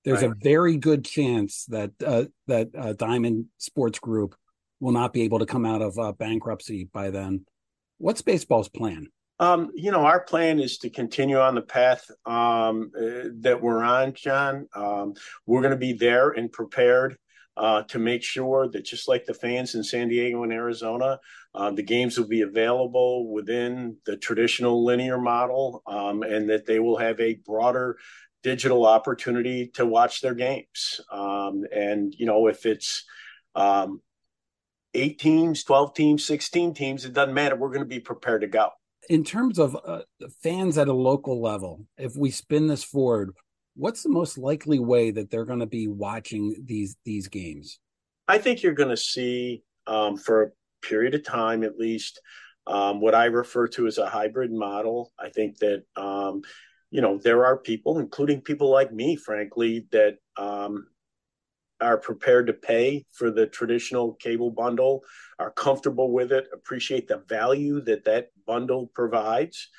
[0.04, 0.32] There's right.
[0.32, 4.36] a very good chance that uh, that uh, Diamond Sports Group
[4.80, 7.46] will not be able to come out of uh, bankruptcy by then.
[8.00, 9.10] What's baseball's plan?
[9.40, 13.84] Um, you know, our plan is to continue on the path um, uh, that we're
[13.84, 14.68] on, John.
[14.76, 17.18] Um, we're going to be there and prepared
[17.58, 21.20] uh, to make sure that just like the fans in San Diego and Arizona,
[21.54, 26.80] uh, the games will be available within the traditional linear model um, and that they
[26.80, 27.98] will have a broader
[28.44, 31.02] digital opportunity to watch their games.
[31.12, 33.06] Um, and, you know, if it's
[33.56, 34.02] um,
[34.94, 37.56] eight teams, 12 teams, 16 teams, it doesn't matter.
[37.56, 38.70] We're going to be prepared to go
[39.10, 40.02] in terms of uh,
[40.42, 43.32] fans at a local level, if we spin this forward,
[43.76, 47.80] what's the most likely way that they're going to be watching these these games?
[48.28, 50.52] I think you're going to see um, for a
[50.82, 52.22] period of time, at least,
[52.68, 55.12] um, what I refer to as a hybrid model.
[55.20, 56.44] I think that um,
[56.92, 60.88] you know there are people, including people like me, frankly, that um,
[61.82, 65.04] are prepared to pay for the traditional cable bundle,
[65.40, 69.70] are comfortable with it, appreciate the value that that bundle provides.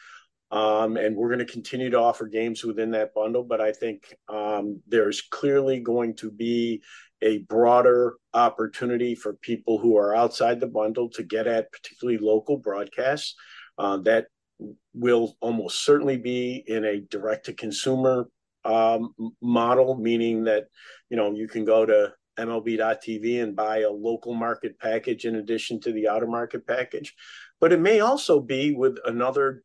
[0.50, 3.42] Um, and we're going to continue to offer games within that bundle.
[3.42, 6.82] But I think um, there's clearly going to be
[7.22, 12.58] a broader opportunity for people who are outside the bundle to get at particularly local
[12.58, 13.34] broadcasts.
[13.78, 14.26] Uh, that
[14.94, 18.28] will almost certainly be in a direct to consumer
[18.64, 20.66] um, model, meaning that
[21.10, 25.80] you know you can go to MLB.tv and buy a local market package in addition
[25.80, 27.14] to the outer market package.
[27.60, 29.62] But it may also be with another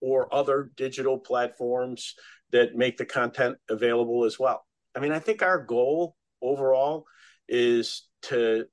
[0.00, 2.14] or other digital platforms
[2.52, 4.64] that make the content available as well.
[4.94, 7.06] I mean, I think our goal overall
[7.48, 8.66] is to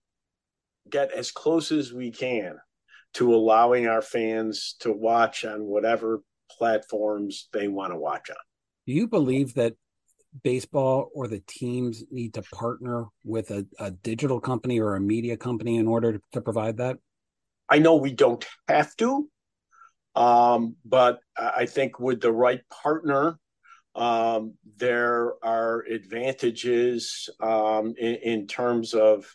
[0.89, 2.57] get as close as we can
[3.13, 8.35] to allowing our fans to watch on whatever platforms they want to watch on.
[8.85, 9.75] Do you believe that
[10.43, 15.37] baseball or the teams need to partner with a, a digital company or a media
[15.37, 16.97] company in order to, to provide that?
[17.69, 19.29] I know we don't have to,
[20.15, 23.39] um, but I think with the right partner,
[23.95, 29.25] um, there are advantages um, in, in, terms of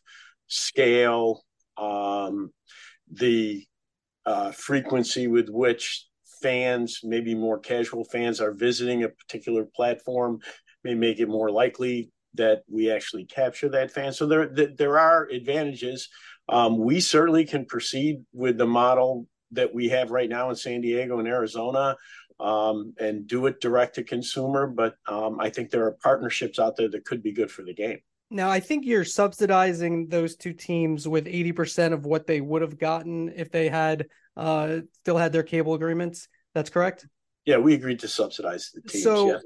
[0.49, 1.45] scale,
[1.77, 2.53] um,
[3.11, 3.64] the
[4.29, 6.07] uh, frequency with which
[6.43, 10.38] fans, maybe more casual fans, are visiting a particular platform
[10.85, 14.12] may make it more likely that we actually capture that fan.
[14.12, 14.47] So there
[14.83, 16.09] there are advantages.
[16.49, 20.83] Um, we certainly can proceed with the model that we have right now in San
[20.83, 21.97] Diego and Arizona
[22.38, 24.67] um, and do it direct to consumer.
[24.67, 27.75] But um, I think there are partnerships out there that could be good for the
[27.75, 28.01] game.
[28.31, 32.79] Now, I think you're subsidizing those two teams with 80% of what they would have
[32.79, 36.29] gotten if they had uh, still had their cable agreements.
[36.55, 37.07] That's correct?
[37.47, 39.03] Yeah, we agreed to subsidize the teams.
[39.03, 39.38] So, yeah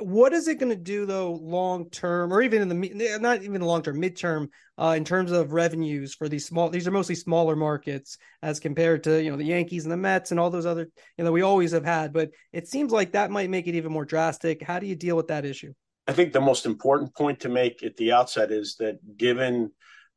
[0.00, 3.60] what is it going to do though long term or even in the not even
[3.60, 4.48] the long term midterm
[4.78, 9.04] uh, in terms of revenues for these small these are mostly smaller markets as compared
[9.04, 11.42] to you know the yankees and the mets and all those other you know we
[11.42, 14.78] always have had but it seems like that might make it even more drastic how
[14.78, 15.72] do you deal with that issue
[16.10, 19.70] i think the most important point to make at the outset is that given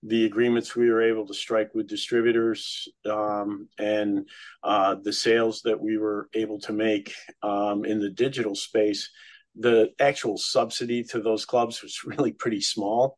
[0.06, 4.27] the agreements we were able to strike with distributors um, and
[4.62, 9.10] uh, the sales that we were able to make um, in the digital space
[9.56, 13.17] the actual subsidy to those clubs was really pretty small.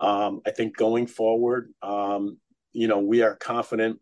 [0.00, 2.38] Um, I think going forward, um,
[2.72, 3.98] you know, we are confident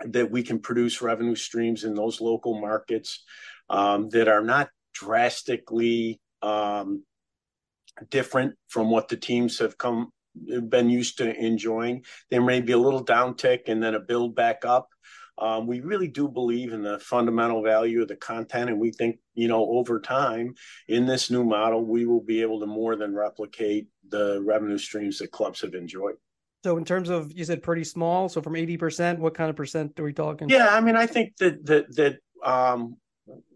[0.00, 3.24] that we can produce revenue streams in those local markets
[3.68, 7.04] um, that are not drastically um,
[8.10, 10.12] different from what the teams have come
[10.68, 12.04] been used to enjoying.
[12.30, 14.88] There may be a little downtick and then a build back up.
[15.36, 19.18] Um, we really do believe in the fundamental value of the content, and we think,
[19.34, 20.54] you know, over time
[20.88, 25.18] in this new model, we will be able to more than replicate the revenue streams
[25.18, 26.16] that clubs have enjoyed.
[26.64, 29.54] So, in terms of you said pretty small, so from eighty percent, what kind of
[29.54, 30.48] percent are we talking?
[30.48, 32.96] Yeah, I mean, I think that that that um,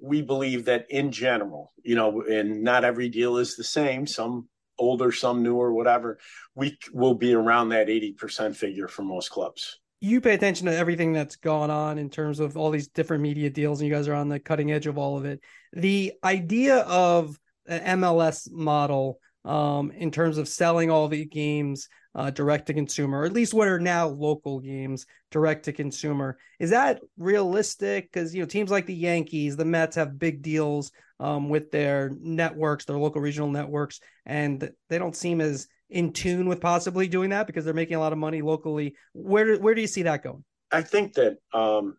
[0.01, 4.07] we believe that in general, you know, and not every deal is the same.
[4.07, 6.19] Some older, some newer, whatever.
[6.55, 10.77] We will be around that eighty percent figure for most clubs you pay attention to
[10.77, 14.09] everything that's gone on in terms of all these different media deals, and you guys
[14.09, 15.41] are on the cutting edge of all of it.
[15.75, 22.31] The idea of an MLS model um, in terms of selling all the games uh,
[22.31, 26.37] direct to consumer, or at least what are now local games direct to consumer.
[26.59, 28.13] Is that realistic?
[28.13, 32.11] Because you know teams like the Yankees, the Mets have big deals um, with their
[32.21, 37.31] networks, their local regional networks, and they don't seem as in tune with possibly doing
[37.31, 38.95] that because they're making a lot of money locally.
[39.13, 40.45] Where where do you see that going?
[40.71, 41.97] I think that um,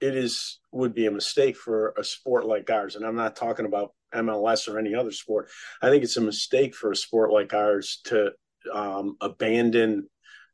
[0.00, 3.66] it is would be a mistake for a sport like ours, and I'm not talking
[3.66, 5.48] about MLS or any other sport.
[5.82, 8.32] I think it's a mistake for a sport like ours to
[8.72, 10.08] um, abandon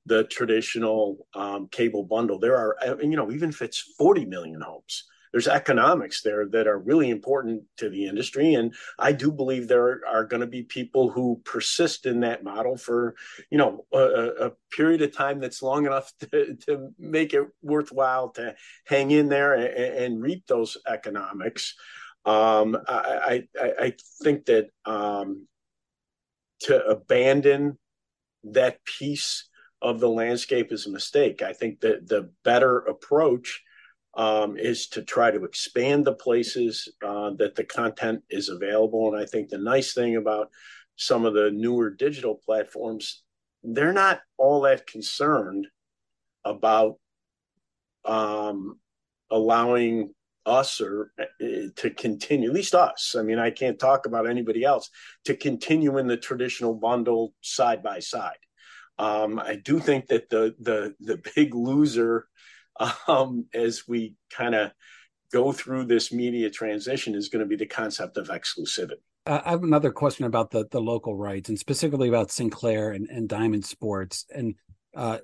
[0.07, 2.38] the traditional um, cable bundle.
[2.38, 6.79] There are, you know, even if it's 40 million homes, there's economics there that are
[6.79, 8.55] really important to the industry.
[8.55, 12.77] And I do believe there are going to be people who persist in that model
[12.77, 13.14] for,
[13.51, 18.31] you know, a, a period of time that's long enough to, to, make it worthwhile
[18.31, 21.75] to hang in there and, and reap those economics.
[22.25, 25.48] Um, I, I, I, think that um,
[26.61, 27.79] to abandon
[28.44, 29.48] that piece
[29.81, 31.42] of the landscape is a mistake.
[31.42, 33.62] I think that the better approach
[34.14, 39.12] um, is to try to expand the places uh, that the content is available.
[39.12, 40.50] And I think the nice thing about
[40.96, 43.22] some of the newer digital platforms,
[43.62, 45.66] they're not all that concerned
[46.44, 46.96] about
[48.05, 48.78] um,
[49.31, 50.12] allowing
[50.44, 51.24] us or uh,
[51.76, 54.90] to continue at least us i mean i can't talk about anybody else
[55.24, 58.38] to continue in the traditional bundle side by side
[58.98, 62.26] um, i do think that the the the big loser
[63.09, 64.72] um, as we kind of
[65.33, 69.00] go through this media transition is going to be the concept of exclusivity.
[69.24, 73.09] Uh, I have another question about the the local rights and specifically about Sinclair and,
[73.09, 74.26] and Diamond Sports.
[74.35, 74.57] And
[74.94, 75.18] uh,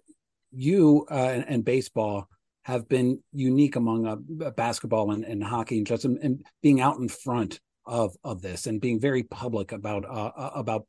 [0.51, 2.29] you uh, and, and, baseball
[2.69, 7.09] have been unique among uh, basketball and, and, hockey and just in, being out in
[7.09, 10.87] front of of this and being very public about uh, uh, about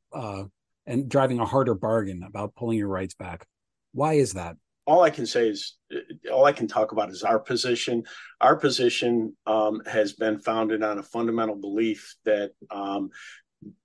[0.85, 3.47] and driving a harder bargain about pulling your rights back.
[3.93, 4.57] Why is that?
[4.85, 5.77] all I can say is
[6.33, 8.05] all I can talk about is our position.
[8.41, 13.11] Our position um, has been founded on a fundamental belief that um,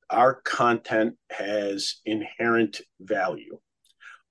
[0.09, 3.59] our content has inherent value.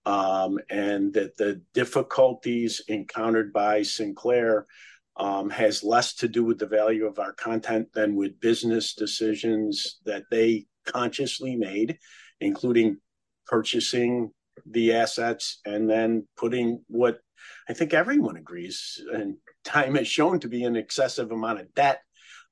[0.06, 4.68] Um, and that the difficulties encountered by Sinclair
[5.16, 10.00] um, has less to do with the value of our content than with business decisions
[10.06, 12.00] that they consciously made,
[12.42, 12.98] including
[13.48, 14.32] purchasing
[14.66, 17.20] the assets and then putting what
[17.68, 22.02] I think everyone agrees and time has shown to be an excessive amount of debt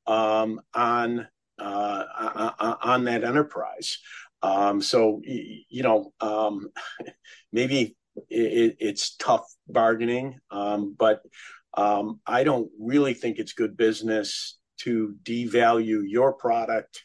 [0.07, 1.27] um, on
[1.59, 3.99] uh, on that enterprise.
[4.43, 6.67] Um, so you know um,
[7.51, 7.95] maybe
[8.29, 11.21] it, it's tough bargaining, um, but
[11.73, 17.03] um, I don't really think it's good business to devalue your product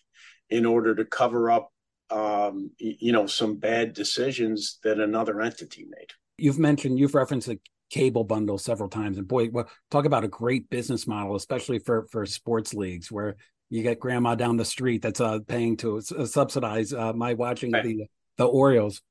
[0.49, 1.71] in order to cover up
[2.11, 6.11] um, you know, some bad decisions that another entity made.
[6.39, 7.59] You've mentioned, you've referenced the
[7.91, 12.07] cable bundle several times, and boy, well, talk about a great business model, especially for
[12.11, 13.37] for sports leagues where
[13.69, 17.73] you get grandma down the street that's uh, paying to uh, subsidize uh, my watching
[17.73, 17.85] right.
[17.85, 19.03] the the Orioles.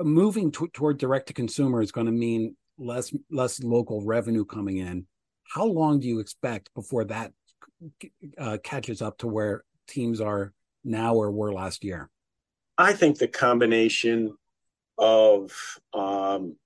[0.00, 4.78] Moving t- toward direct to consumer is going to mean less less local revenue coming
[4.78, 5.06] in.
[5.44, 7.32] How long do you expect before that
[8.38, 10.52] uh, catches up to where teams are
[10.84, 12.10] now or were last year?
[12.78, 14.36] I think the combination
[14.98, 15.52] of
[15.92, 16.56] um,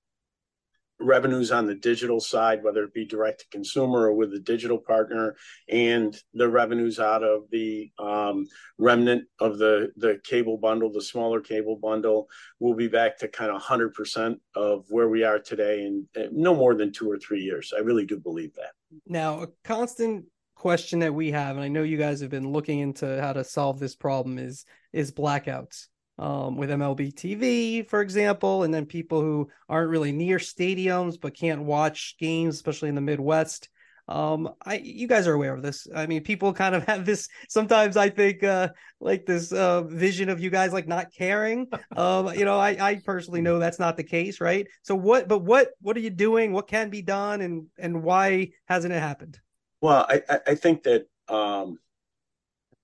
[0.99, 4.77] revenues on the digital side, whether it be direct to consumer or with a digital
[4.77, 5.35] partner,
[5.69, 8.45] and the revenues out of the um,
[8.77, 12.27] remnant of the the cable bundle, the smaller cable bundle,
[12.59, 16.55] we'll be back to kind of 100% of where we are today in, in no
[16.55, 17.73] more than two or three years.
[17.75, 18.71] I really do believe that.
[19.05, 22.79] Now, a constant question that we have, and I know you guys have been looking
[22.79, 25.87] into how to solve this problem, is is blackouts
[26.19, 31.35] um, with MLB TV, for example, and then people who aren't really near stadiums but
[31.35, 33.69] can't watch games, especially in the Midwest.
[34.09, 35.85] Um, I you guys are aware of this.
[35.93, 37.27] I mean, people kind of have this.
[37.49, 41.67] Sometimes I think uh, like this uh, vision of you guys like not caring.
[41.95, 44.65] Um, you know, I, I personally know that's not the case, right?
[44.83, 45.27] So what?
[45.27, 46.53] But what what are you doing?
[46.53, 49.39] What can be done, and and why hasn't it happened?
[49.81, 51.77] Well, I I think that um,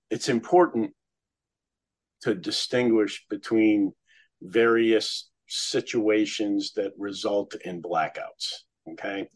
[0.10, 0.94] it's important
[2.24, 3.94] to distinguish between
[4.42, 8.64] various situations that result in blackouts.
[8.92, 9.30] Okay.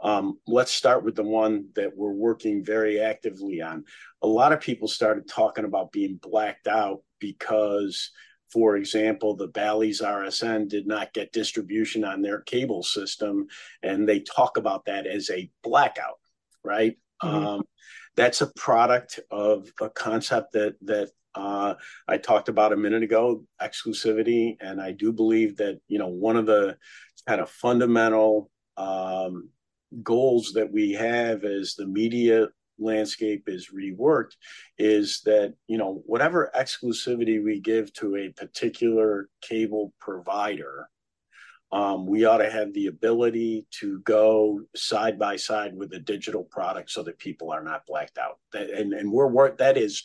[0.00, 3.84] Um, let's start with the one that we're working very actively on.
[4.22, 8.10] A lot of people started talking about being blacked out because,
[8.52, 13.48] for example, the Bally's RSN did not get distribution on their cable system,
[13.82, 16.18] and they talk about that as a blackout,
[16.62, 16.96] right?
[17.22, 17.46] Mm-hmm.
[17.46, 17.62] Um,
[18.14, 21.74] that's a product of a concept that that uh,
[22.06, 26.36] I talked about a minute ago, exclusivity, and I do believe that you know one
[26.36, 26.76] of the
[27.26, 29.50] kind of fundamental um,
[30.02, 32.48] goals that we have as the media
[32.78, 34.36] landscape is reworked
[34.78, 40.88] is that you know whatever exclusivity we give to a particular cable provider
[41.70, 46.42] um, we ought to have the ability to go side by side with the digital
[46.42, 48.38] product so that people are not blacked out.
[48.52, 50.02] That, and, and we're that is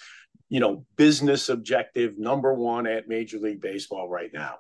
[0.54, 4.58] you know business objective number one at major league baseball right now.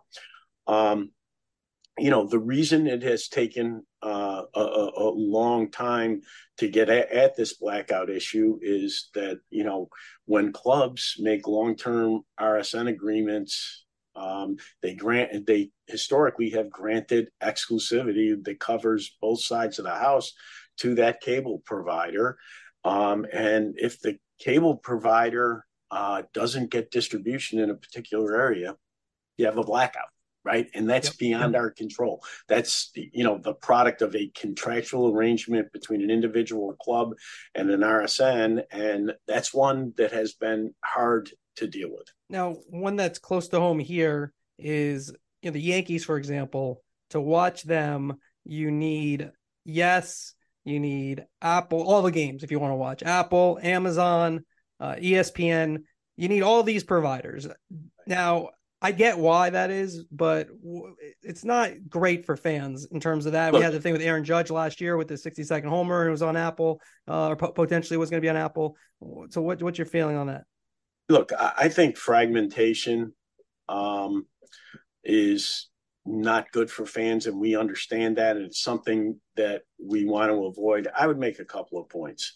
[0.66, 1.12] Um,
[2.00, 6.22] you know the reason it has taken uh, a, a, long time
[6.58, 9.88] to get at, at, this blackout issue is that you know
[10.26, 13.86] when clubs make long-term RSN agreements,
[14.16, 20.34] um, they grant they historically have granted exclusivity that covers both sides of the house
[20.78, 22.40] to that cable provider,
[22.84, 25.64] um, and if the cable provider
[25.94, 28.76] uh, doesn't get distribution in a particular area,
[29.38, 30.10] you have a blackout
[30.46, 30.68] right?
[30.74, 31.18] And that's yep.
[31.18, 32.24] beyond our control.
[32.48, 37.14] That's you know the product of a contractual arrangement between an individual club
[37.56, 42.08] and an rsn and that's one that has been hard to deal with.
[42.30, 46.84] Now one that's close to home here is you know the yankees for example.
[47.12, 49.32] To watch them you need
[49.66, 50.34] yes
[50.66, 53.04] you need apple all the games if you want to watch.
[53.04, 54.44] Apple amazon
[54.84, 55.84] uh, espn
[56.18, 57.48] you need all these providers
[58.06, 58.50] now
[58.84, 60.50] I get why that is, but
[61.22, 63.54] it's not great for fans in terms of that.
[63.54, 66.02] Look, we had the thing with Aaron Judge last year with the 60 second homer,
[66.02, 68.76] and it was on Apple, uh, or potentially was going to be on Apple.
[69.30, 70.44] So, what, what's your feeling on that?
[71.08, 73.14] Look, I think fragmentation
[73.70, 74.26] um,
[75.02, 75.70] is
[76.06, 80.46] not good for fans, and we understand that, and it's something that we want to
[80.46, 80.90] avoid.
[80.94, 82.34] I would make a couple of points.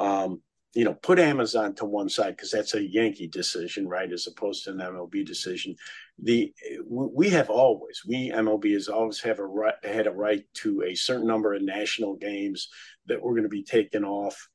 [0.00, 0.42] Um,
[0.74, 4.64] you know, put Amazon to one side because that's a Yankee decision, right, as opposed
[4.64, 5.76] to an MLB decision.
[6.18, 6.52] The
[6.88, 10.94] we have always we MLB has always have a right had a right to a
[10.94, 12.68] certain number of national games
[13.06, 14.48] that were going to be taken off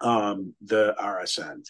[0.00, 1.64] um, the RSN.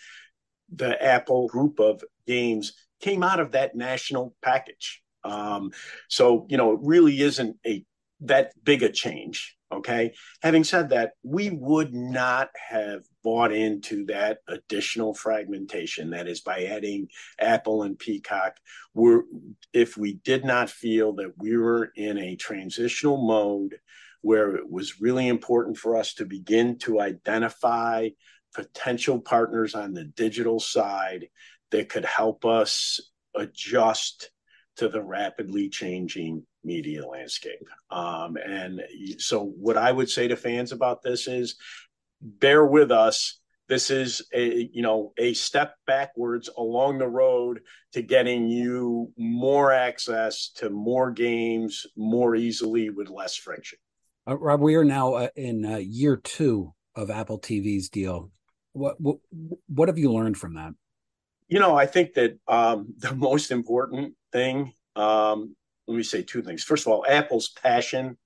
[0.74, 5.02] The Apple group of games came out of that national package.
[5.24, 5.72] Um,
[6.08, 7.84] so you know, it really isn't a
[8.20, 9.57] that big a change.
[9.70, 10.14] Okay.
[10.42, 16.10] Having said that, we would not have bought into that additional fragmentation.
[16.10, 17.08] That is by adding
[17.38, 18.56] Apple and Peacock.
[18.94, 19.24] We're,
[19.74, 23.78] if we did not feel that we were in a transitional mode
[24.22, 28.08] where it was really important for us to begin to identify
[28.54, 31.28] potential partners on the digital side
[31.70, 33.00] that could help us
[33.34, 34.30] adjust
[34.76, 37.66] to the rapidly changing media landscape.
[37.90, 38.82] Um, and
[39.18, 41.56] so, what I would say to fans about this is
[42.20, 43.40] bear with us.
[43.68, 47.60] This is a you know a step backwards along the road
[47.92, 53.78] to getting you more access to more games more easily with less friction.
[54.26, 58.30] Uh, Rob, we are now uh, in uh, year two of Apple TV's deal.
[58.72, 59.18] What, what
[59.68, 60.72] what have you learned from that?
[61.48, 65.54] You know, I think that um, the most important thing um,
[65.88, 66.62] let me say two things.
[66.62, 68.18] First of all, Apple's passion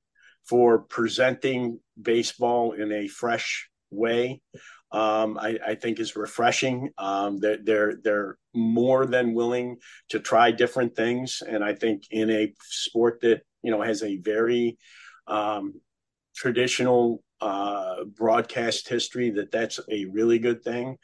[0.45, 4.43] for presenting baseball in a fresh way,
[4.91, 6.91] um, I, I, think is refreshing.
[6.99, 9.79] Um, they're, they're they're more than willing
[10.11, 14.17] to try different things, and I think in a sport that you know has a
[14.17, 14.77] very
[15.29, 15.81] um,
[16.35, 20.99] traditional uh, broadcast history, that that's a really good thing.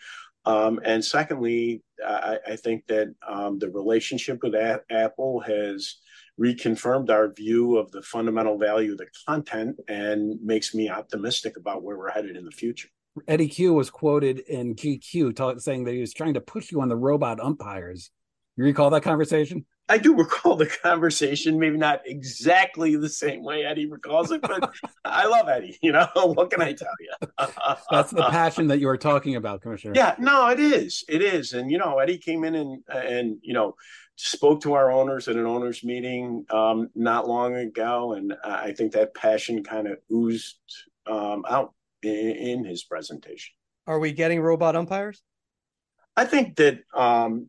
[0.44, 5.96] Um, and secondly, I, I think that um, the relationship with a- Apple has
[6.38, 11.82] reconfirmed our view of the fundamental value of the content and makes me optimistic about
[11.82, 12.88] where we're headed in the future.
[13.26, 16.80] Eddie Cue was quoted in GQ t- saying that he was trying to push you
[16.80, 18.10] on the robot umpires.
[18.56, 19.66] You recall that conversation?
[19.88, 24.70] I do recall the conversation, maybe not exactly the same way Eddie recalls it, but
[25.04, 25.78] I love Eddie.
[25.82, 27.28] You know, what can I tell you?
[27.90, 29.94] That's the passion that you were talking about, Commissioner.
[29.96, 31.04] Yeah, no, it is.
[31.08, 31.52] It is.
[31.52, 33.76] And, you know, Eddie came in and, and, you know,
[34.16, 38.12] spoke to our owners at an owners meeting um, not long ago.
[38.12, 40.58] And I think that passion kind of oozed
[41.06, 41.72] um, out
[42.02, 43.54] in, in, his presentation.
[43.86, 45.22] Are we getting robot umpires?
[46.16, 47.48] I think that um,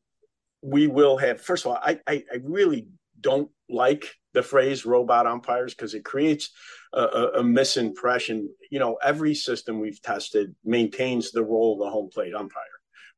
[0.62, 2.88] we will have first of all i i, I really
[3.20, 6.51] don't like the phrase robot umpires because it creates
[6.93, 8.45] a, a, a, misimpression.
[8.72, 12.64] You know every system we've tested maintains the role of the home plate umpire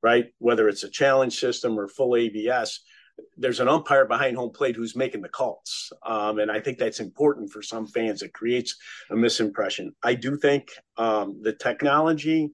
[0.04, 0.34] right?
[0.40, 2.82] Whether it's a challenge system or full ABS
[3.38, 5.94] there's an umpire behind home plate who's making the calls.
[6.04, 8.22] Um, and i think that's important for some fans.
[8.22, 8.76] It creates
[9.10, 9.90] a misimpression.
[10.02, 12.52] I do think um, the technology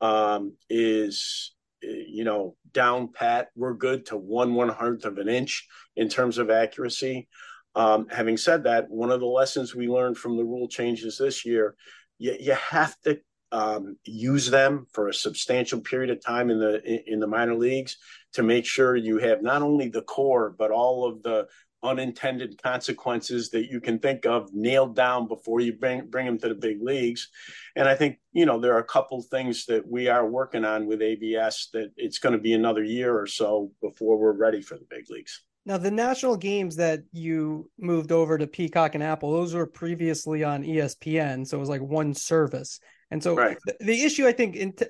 [0.00, 3.48] um, is you know down pat.
[3.54, 5.66] We're good to one one hundredth of an inch
[5.96, 7.28] in terms of accuracy.
[7.74, 11.44] Um, having said that, one of the lessons we learned from the rule changes this
[11.44, 11.76] year,
[12.18, 13.20] you, you have to
[13.52, 17.96] um, use them for a substantial period of time in the in the minor leagues
[18.34, 21.46] to make sure you have not only the core but all of the
[21.82, 26.48] unintended consequences that you can think of nailed down before you bring bring them to
[26.48, 27.28] the big leagues.
[27.76, 30.86] And I think you know there are a couple things that we are working on
[30.86, 34.76] with ABS that it's going to be another year or so before we're ready for
[34.76, 35.42] the big leagues.
[35.68, 40.42] Now, the national games that you moved over to Peacock and Apple, those were previously
[40.42, 42.80] on ESPN, so it was like one service.
[43.10, 43.58] And so right.
[43.66, 44.86] the, the, issue, I think, in t-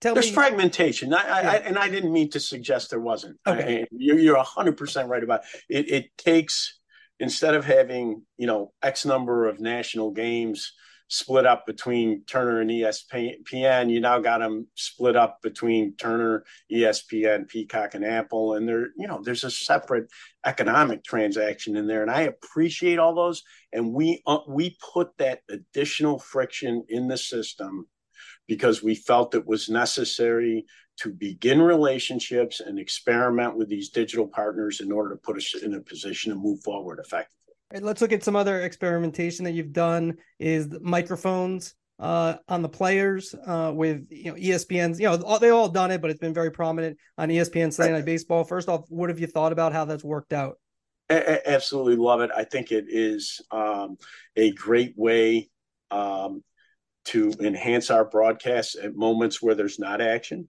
[0.00, 1.12] tell there's me, fragmentation.
[1.14, 1.50] I, yeah.
[1.50, 3.38] I, and I didn't mean to suggest there wasn't.
[3.46, 3.82] Okay.
[3.82, 5.88] I, you're, you're 100% right about it.
[5.88, 5.90] it.
[5.90, 6.78] It takes,
[7.20, 10.72] instead of having, you know, X number of national games
[11.12, 17.46] split up between Turner and ESPN, you now got them split up between Turner, ESPN,
[17.46, 18.54] Peacock, and Apple.
[18.54, 20.10] And there, you know, there's a separate
[20.46, 22.00] economic transaction in there.
[22.00, 23.42] And I appreciate all those.
[23.74, 27.86] And we, uh, we put that additional friction in the system
[28.52, 30.66] because we felt it was necessary
[30.98, 35.72] to begin relationships and experiment with these digital partners in order to put us in
[35.72, 37.54] a position to move forward effectively.
[37.72, 42.68] Right, let's look at some other experimentation that you've done is microphones uh, on the
[42.68, 46.34] players uh, with you know ESPN's you know they all done it but it's been
[46.34, 48.44] very prominent on ESPN Sunday Night Baseball.
[48.44, 50.58] First off, what have you thought about how that's worked out?
[51.10, 52.30] absolutely love it.
[52.36, 53.96] I think it is um,
[54.36, 55.50] a great way
[55.90, 56.42] um,
[57.04, 60.48] to enhance our broadcasts at moments where there's not action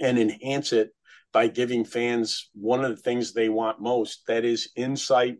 [0.00, 0.90] and enhance it
[1.32, 5.38] by giving fans one of the things they want most that is insight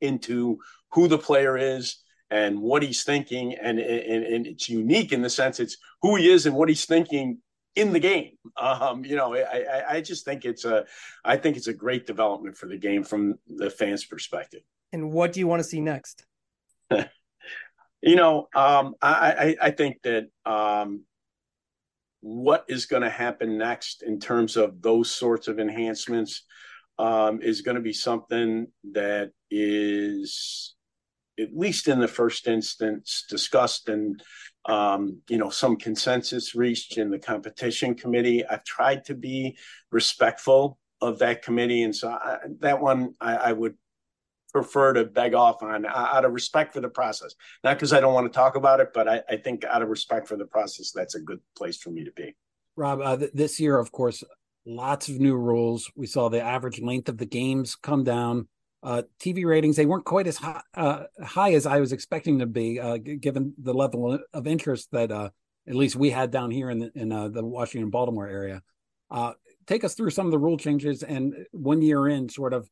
[0.00, 0.58] into
[0.92, 3.54] who the player is and what he's thinking.
[3.54, 6.84] And, and and it's unique in the sense it's who he is and what he's
[6.84, 7.38] thinking
[7.76, 8.32] in the game.
[8.56, 10.84] Um you know i i just think it's a
[11.24, 14.62] i think it's a great development for the game from the fans perspective.
[14.92, 16.24] And what do you want to see next
[18.02, 21.04] You know, um, I, I, I think that um,
[22.20, 26.42] what is going to happen next in terms of those sorts of enhancements
[26.98, 30.74] um, is going to be something that is
[31.38, 34.22] at least in the first instance discussed and
[34.66, 38.44] um, you know some consensus reached in the competition committee.
[38.44, 39.56] I've tried to be
[39.92, 43.74] respectful of that committee and so I, that one I, I, would
[44.56, 47.34] prefer to beg off on out of respect for the process.
[47.62, 49.90] Not because I don't want to talk about it, but I, I, think out of
[49.90, 52.34] respect for the process, that's a good place for me to be.
[52.74, 54.24] Rob, uh, th- this year, of course,
[54.64, 55.90] lots of new rules.
[55.94, 58.48] We saw the average length of the games come down.
[58.82, 62.46] Uh, TV ratings they weren't quite as high, uh, high as I was expecting to
[62.46, 65.28] be, uh, g- given the level of interest that uh,
[65.68, 68.62] at least we had down here in the, in uh, the Washington Baltimore area.
[69.66, 72.70] take us through some of the rule changes and one year in, sort of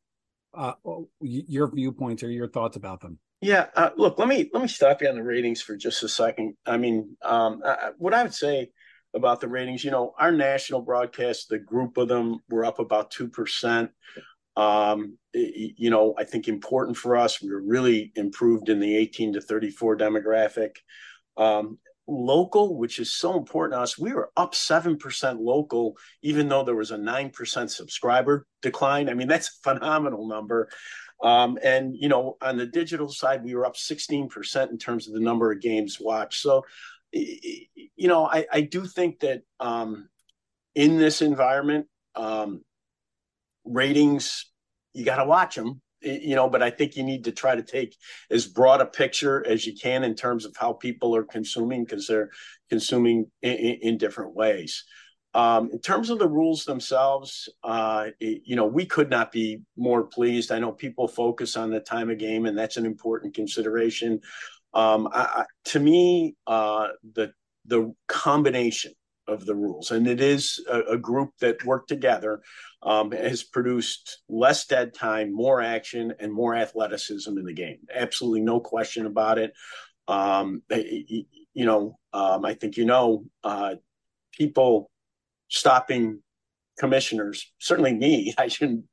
[0.56, 0.74] uh,
[1.20, 3.18] your viewpoints or your thoughts about them.
[3.40, 6.08] Yeah, uh, look, let me let me stop you on the ratings for just a
[6.08, 6.56] second.
[6.64, 8.70] I mean, um, I, what I would say
[9.14, 13.10] about the ratings, you know, our national broadcast, the group of them were up about
[13.10, 13.90] two percent.
[14.56, 17.42] Um, you know, I think important for us.
[17.42, 20.76] We were really improved in the 18 to 34 demographic.
[21.36, 26.62] Um, local, which is so important to us, we were up 7% local, even though
[26.62, 29.08] there was a 9% subscriber decline.
[29.08, 30.68] I mean, that's a phenomenal number.
[31.22, 35.14] Um, and, you know, on the digital side, we were up 16% in terms of
[35.14, 36.40] the number of games watched.
[36.40, 36.64] So,
[37.12, 40.08] you know, I, I do think that um,
[40.74, 41.86] in this environment,
[42.16, 42.62] um,
[43.64, 44.50] ratings,
[44.92, 47.62] you got to watch them you know, but I think you need to try to
[47.62, 47.96] take
[48.30, 52.06] as broad a picture as you can in terms of how people are consuming because
[52.06, 52.30] they're
[52.70, 54.84] consuming in, in, different ways.
[55.34, 59.62] Um, in terms of the rules themselves, uh, it, you know, we could not be
[59.76, 60.52] more pleased.
[60.52, 64.20] I know people focus on the time of game, and that's an important consideration.
[64.74, 67.32] Um, I, to me, uh, the
[67.66, 68.92] the combination
[69.26, 72.42] of the rules, and it is a, a group that worked together,
[72.82, 77.78] um, has produced less dead time, more action, and more athleticism in the game.
[77.92, 79.52] Absolutely no question about it.
[80.06, 83.76] Um, you know, um, I think you know, uh,
[84.32, 84.90] people
[85.48, 86.20] stopping
[86.78, 88.84] commissioners, certainly me, I shouldn't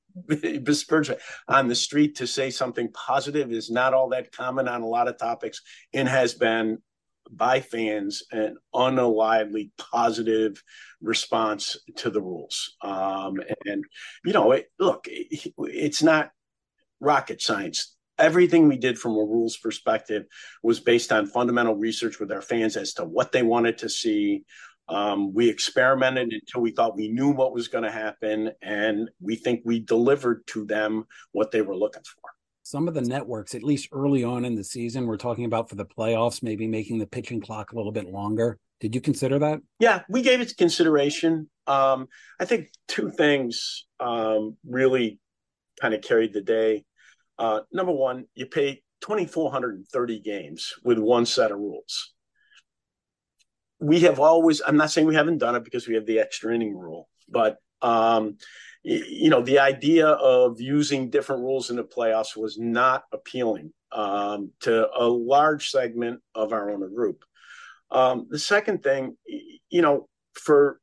[0.63, 1.09] besmirch
[1.47, 5.07] on the street to say something positive is not all that common on a lot
[5.07, 5.61] of topics
[5.93, 6.79] and has been
[7.31, 10.61] by fans an unalively positive
[11.01, 12.75] response to the rules.
[12.81, 13.85] Um, and,
[14.25, 16.31] you know, it, look, it, it's not
[16.99, 17.95] rocket science.
[18.21, 20.25] everything we did from a rules perspective
[20.63, 24.43] was based on fundamental research with our fans as to what they wanted to see.
[24.87, 29.35] Um, we experimented until we thought we knew what was going to happen, and we
[29.35, 32.29] think we delivered to them what they were looking for.
[32.71, 35.75] Some of the networks, at least early on in the season, we're talking about for
[35.75, 38.57] the playoffs, maybe making the pitching clock a little bit longer.
[38.79, 39.59] Did you consider that?
[39.79, 41.49] Yeah, we gave it consideration.
[41.67, 42.07] Um,
[42.39, 45.19] I think two things um, really
[45.81, 46.85] kind of carried the day.
[47.37, 52.13] Uh, number one, you pay 2,430 games with one set of rules.
[53.81, 56.55] We have always, I'm not saying we haven't done it because we have the extra
[56.55, 58.37] inning rule, but, um,
[58.83, 64.51] you know, the idea of using different rules in the playoffs was not appealing um,
[64.61, 67.23] to a large segment of our owner group.
[67.91, 69.17] Um, the second thing,
[69.69, 70.79] you know, for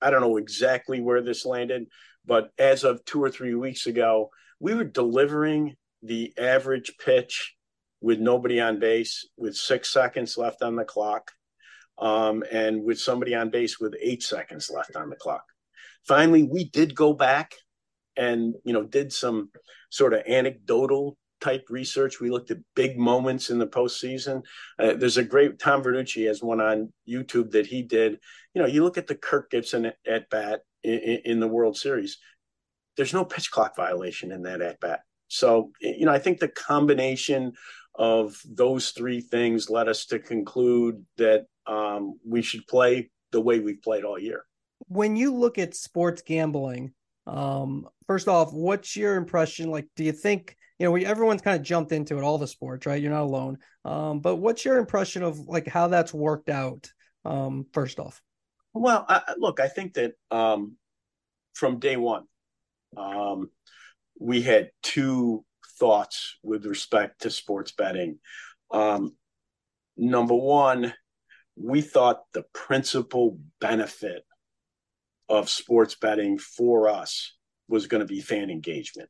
[0.00, 1.86] I don't know exactly where this landed,
[2.24, 7.54] but as of two or three weeks ago, we were delivering the average pitch
[8.00, 11.32] with nobody on base, with six seconds left on the clock,
[11.98, 15.44] um, and with somebody on base with eight seconds left on the clock.
[16.06, 17.54] Finally, we did go back
[18.16, 19.50] and you know did some
[19.90, 22.20] sort of anecdotal type research.
[22.20, 24.42] We looked at big moments in the postseason.
[24.78, 28.18] Uh, there's a great Tom Verducci has one on YouTube that he did.
[28.54, 31.76] You know, you look at the Kirk Gibson at, at bat in, in, the World
[31.76, 32.18] Series.
[32.96, 35.00] There's no pitch clock violation in that at bat.
[35.28, 37.52] So you know, I think the combination
[37.94, 43.60] of those three things led us to conclude that um, we should play the way
[43.60, 44.44] we've played all year.
[44.90, 46.92] When you look at sports gambling,
[47.26, 49.70] um, first off, what's your impression?
[49.70, 52.46] Like, do you think you know, we, everyone's kind of jumped into it, all the
[52.46, 53.02] sports, right?
[53.02, 53.58] You're not alone.
[53.84, 56.90] Um, but what's your impression of like how that's worked out?
[57.26, 58.22] Um, first off,
[58.72, 60.76] well, I, look, I think that um,
[61.52, 62.24] from day one,
[62.96, 63.50] um,
[64.18, 65.44] we had two
[65.78, 68.18] thoughts with respect to sports betting.
[68.70, 69.14] Um,
[69.98, 70.94] number one,
[71.56, 74.22] we thought the principal benefit
[75.30, 77.36] of sports betting for us
[77.68, 79.08] was going to be fan engagement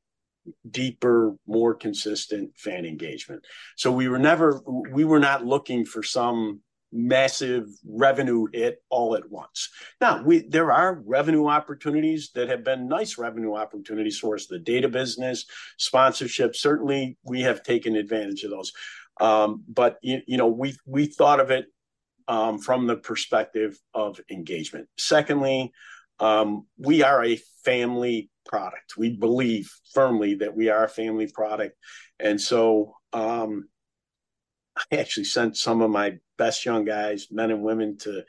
[0.70, 3.44] deeper, more consistent fan engagement.
[3.76, 4.60] So we were never,
[4.90, 6.60] we were not looking for some
[6.92, 9.70] massive revenue hit all at once.
[10.00, 14.46] Now, we there are revenue opportunities that have been nice revenue opportunities for us.
[14.46, 15.46] The data business,
[15.78, 18.72] sponsorship, certainly we have taken advantage of those.
[19.20, 21.66] Um, but you, you know, we we thought of it
[22.26, 24.88] um, from the perspective of engagement.
[24.96, 25.72] Secondly,
[26.20, 28.96] um, we are a family product.
[28.96, 31.76] We believe firmly that we are a family product.
[32.18, 33.68] And so um,
[34.76, 38.24] I actually sent some of my best young guys, men and women, to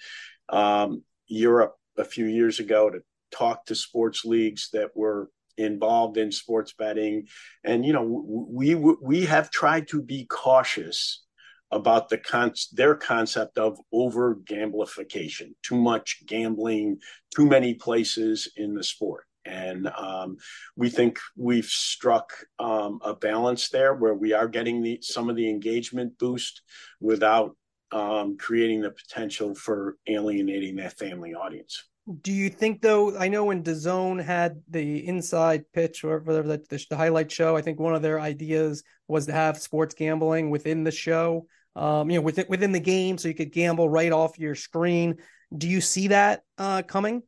[0.49, 2.99] um, Europe a few years ago to
[3.31, 7.27] talk to sports leagues that were involved in sports betting.
[7.63, 8.03] And, you know,
[8.49, 11.23] we, we have tried to be cautious
[11.71, 16.97] about the con- their concept of over gamblification, too much gambling,
[17.35, 19.25] too many places in the sport.
[19.45, 20.37] And um,
[20.75, 25.35] we think we've struck um, a balance there where we are getting the, some of
[25.35, 26.61] the engagement boost
[26.99, 27.55] without
[27.91, 31.83] um, creating the potential for alienating that family audience.
[32.21, 33.17] Do you think though?
[33.17, 37.55] I know when DAZN had the inside pitch or whatever the, the, the highlight show,
[37.55, 41.45] I think one of their ideas was to have sports gambling within the show
[41.75, 45.17] um, you know, within within the game, so you could gamble right off your screen.
[45.55, 47.23] Do you see that uh, coming?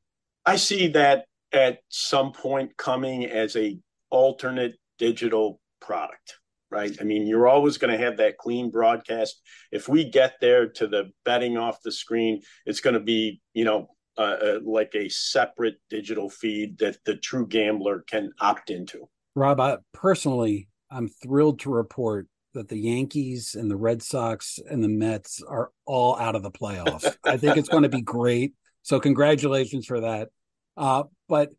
[0.46, 3.78] I see that at some point coming as a
[4.10, 6.38] alternate digital product
[6.72, 9.41] right i mean you're always going to have that clean broadcast
[9.72, 13.64] if we get there to the betting off the screen it's going to be you
[13.64, 13.88] know
[14.18, 19.60] uh, uh, like a separate digital feed that the true gambler can opt into rob
[19.60, 24.89] I, personally i'm thrilled to report that the Yankees and the Red Sox and the
[24.89, 27.16] Mets are all out of the playoffs.
[27.24, 28.54] I think it's going to be great.
[28.82, 30.30] So congratulations for that.
[30.76, 31.51] Uh, but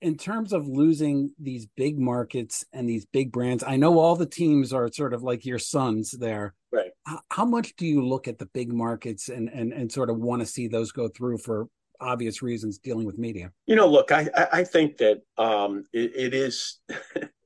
[0.00, 4.26] in terms of losing these big markets and these big brands, I know all the
[4.26, 6.54] teams are sort of like your sons there.
[6.70, 6.90] Right.
[7.04, 10.18] How, how much do you look at the big markets and and and sort of
[10.18, 11.68] want to see those go through for
[12.00, 13.50] obvious reasons dealing with media?
[13.66, 16.78] You know, look, I I think that um, it, it is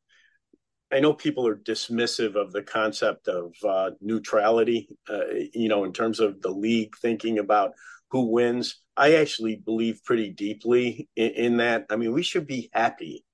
[0.93, 5.25] I know people are dismissive of the concept of uh, neutrality, uh,
[5.55, 7.73] you know, in terms of the league thinking about
[8.11, 8.83] who wins.
[8.95, 11.87] I actually believe pretty deeply in, in, that.
[11.89, 13.25] I mean, we should be happy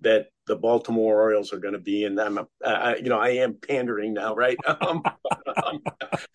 [0.00, 3.54] that the Baltimore Orioles are going to be, and I'm, uh, you know, I am
[3.54, 4.56] pandering now, right?
[4.84, 5.02] Um,
[5.64, 5.82] um,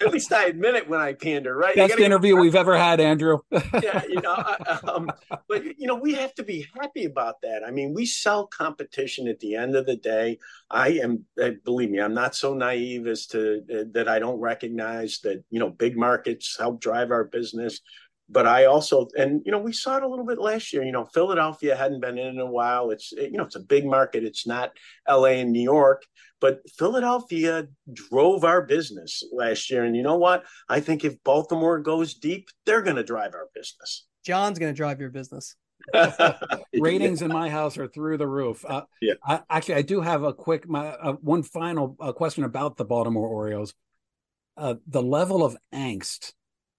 [0.01, 1.75] at least I admit it when I pander, right?
[1.75, 2.41] Best interview get...
[2.41, 3.39] we've ever had, Andrew.
[3.51, 4.55] yeah, you know,
[4.87, 5.11] um,
[5.47, 7.61] but you know, we have to be happy about that.
[7.65, 10.39] I mean, we sell competition at the end of the day.
[10.71, 14.39] I am, uh, believe me, I'm not so naive as to uh, that I don't
[14.39, 17.81] recognize that you know big markets help drive our business
[18.31, 20.83] but I also, and you know, we saw it a little bit last year.
[20.83, 22.91] You know, Philadelphia hadn't been in, in a while.
[22.91, 24.23] It's you know, it's a big market.
[24.23, 24.71] It's not
[25.07, 25.41] L.A.
[25.41, 26.03] and New York,
[26.39, 29.83] but Philadelphia drove our business last year.
[29.83, 30.45] And you know what?
[30.67, 34.05] I think if Baltimore goes deep, they're going to drive our business.
[34.23, 35.55] John's going to drive your business.
[36.73, 38.63] Ratings in my house are through the roof.
[38.67, 39.13] Uh, yeah.
[39.23, 42.85] I, actually, I do have a quick, my uh, one final uh, question about the
[42.85, 43.73] Baltimore Orioles.
[44.55, 46.33] Uh, the level of angst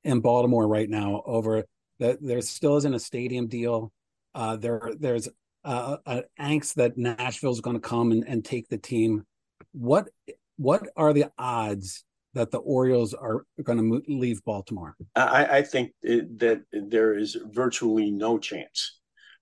[0.05, 1.65] in Baltimore right now over
[1.99, 3.93] that there still isn't a stadium deal.
[4.35, 5.29] Uh, there there's
[5.65, 9.25] uh, an angst that Nashville's going to come and, and take the team.
[9.73, 10.09] What
[10.57, 14.95] what are the odds that the Orioles are going to leave Baltimore?
[15.17, 19.01] I, I think that there is virtually no chance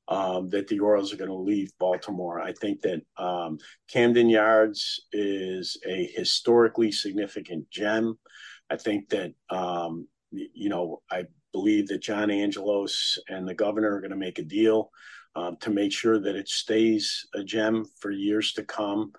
[0.08, 2.40] um, that the Orioles are going to leave Baltimore.
[2.40, 3.58] I think that um,
[3.90, 8.18] Camden Yards is a historically significant gem.
[8.70, 14.00] I think that um, you know, I believe that John Angelos and the governor are
[14.00, 14.90] going to make a deal
[15.34, 19.12] um, to make sure that it stays a gem for years to come.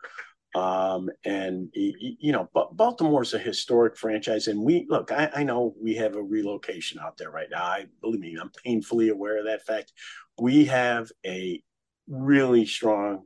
[0.55, 5.11] Um, and you know, Baltimore's a historic franchise, and we look.
[5.11, 7.63] I, I, know we have a relocation out there right now.
[7.63, 9.93] I believe me, I'm painfully aware of that fact.
[10.39, 11.61] We have a
[12.07, 13.25] really strong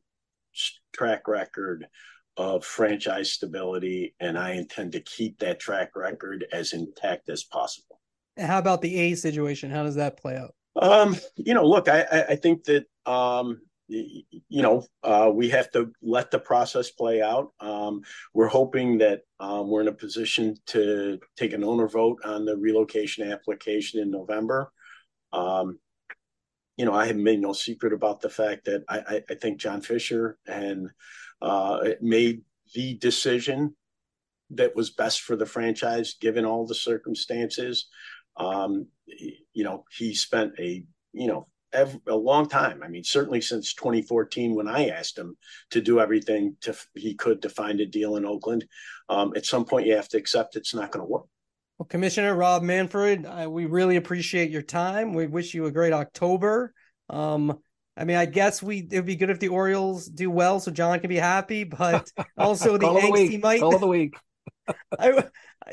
[0.92, 1.88] track record
[2.38, 8.00] of franchise stability, and I intend to keep that track record as intact as possible.
[8.38, 9.70] How about the A situation?
[9.70, 10.56] How does that play out?
[10.76, 15.92] Um, you know, look, I, I think that um, you know, uh, we have to
[16.02, 17.52] let the process play out.
[17.60, 18.02] Um,
[18.34, 22.58] we're hoping that um, we're in a position to take an owner vote on the
[22.58, 24.72] relocation application in November.
[25.32, 25.80] Um,
[26.78, 29.60] you know, I have made no secret about the fact that I, I, I think
[29.60, 30.90] John Fisher and
[31.44, 32.42] uh, made
[32.74, 33.76] the decision
[34.52, 37.88] that was best for the franchise given all the circumstances.
[38.38, 41.48] Um, you know, he spent a you know
[42.08, 42.82] a long time.
[42.84, 45.36] I mean, certainly since 2014 when I asked him
[45.72, 48.66] to do everything to he could to find a deal in Oakland.
[49.10, 51.26] Um, at some point, you have to accept it's not going to work.
[51.78, 55.14] Well, Commissioner Rob Manfred, I, we really appreciate your time.
[55.14, 56.74] We wish you a great October.
[57.10, 57.60] Um,
[57.96, 61.00] I mean, I guess we it'd be good if the Orioles do well, so John
[61.00, 61.64] can be happy.
[61.64, 64.16] But also the angst he might all the week.
[65.00, 65.24] I,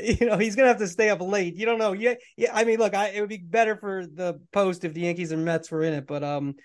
[0.02, 1.56] you know, he's gonna have to stay up late.
[1.56, 1.92] You don't know.
[1.92, 2.50] Yeah, yeah.
[2.54, 5.44] I mean, look, I, it would be better for the post if the Yankees and
[5.44, 6.56] Mets were in it, but um,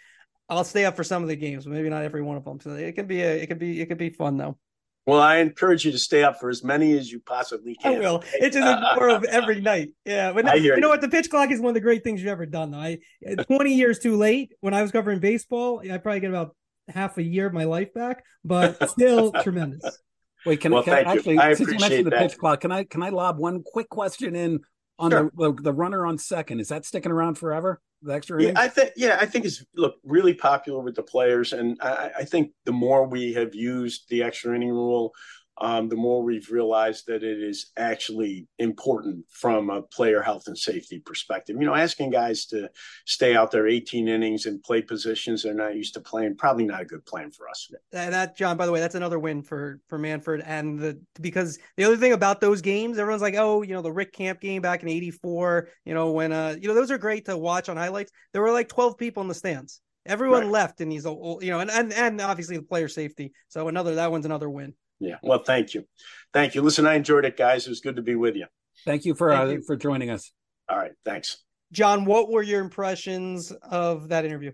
[0.49, 2.59] I'll stay up for some of the games, maybe not every one of them.
[2.59, 4.57] So it could be a, it could be, it could be fun though.
[5.05, 7.95] Well, I encourage you to stay up for as many as you possibly can.
[7.95, 8.23] I will.
[8.33, 9.89] It's just a more of every night.
[10.03, 10.33] Yeah.
[10.33, 11.01] But I hear you, you know what?
[11.01, 12.79] The pitch clock is one of the great things you've ever done, though.
[12.79, 12.97] I
[13.47, 14.53] 20 years too late.
[14.61, 16.55] When I was covering baseball, I probably get about
[16.87, 19.99] half a year of my life back, but still tremendous.
[20.45, 22.29] Wait, can, well, can I actually I since you mentioned the that.
[22.29, 24.59] pitch clock, can I can I lob one quick question in
[24.97, 25.31] on sure.
[25.35, 26.59] the, the, the runner on second?
[26.59, 27.81] Is that sticking around forever?
[28.01, 31.53] The extra yeah, I think yeah, I think it's look really popular with the players,
[31.53, 35.11] and I, I think the more we have used the extra inning rule,
[35.59, 40.57] um, the more we've realized that it is actually important from a player health and
[40.57, 41.55] safety perspective.
[41.57, 42.69] You know, asking guys to
[43.05, 46.81] stay out there 18 innings and play positions they're not used to playing, probably not
[46.81, 47.71] a good plan for us.
[47.93, 51.57] And that, John, by the way, that's another win for for Manfred And the because
[51.77, 54.61] the other thing about those games, everyone's like, oh, you know, the Rick Camp game
[54.61, 57.77] back in '84, you know, when uh, you know, those are great to watch on
[57.77, 58.11] highlights.
[58.33, 59.79] There were like 12 people in the stands.
[60.05, 60.51] Everyone right.
[60.51, 63.31] left, and he's old, you know, and and and obviously the player safety.
[63.47, 64.73] So another that one's another win.
[64.99, 65.15] Yeah.
[65.21, 65.85] Well, thank you.
[66.33, 66.61] Thank you.
[66.61, 67.65] Listen, I enjoyed it, guys.
[67.65, 68.45] It was good to be with you.
[68.85, 69.63] Thank you for thank uh, you.
[69.65, 70.31] for joining us.
[70.69, 70.91] All right.
[71.03, 71.37] Thanks.
[71.71, 74.51] John, what were your impressions of that interview?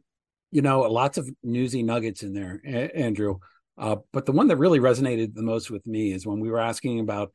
[0.51, 2.61] You know, lots of newsy nuggets in there,
[2.95, 3.39] Andrew.
[3.77, 6.59] Uh, but the one that really resonated the most with me is when we were
[6.59, 7.33] asking about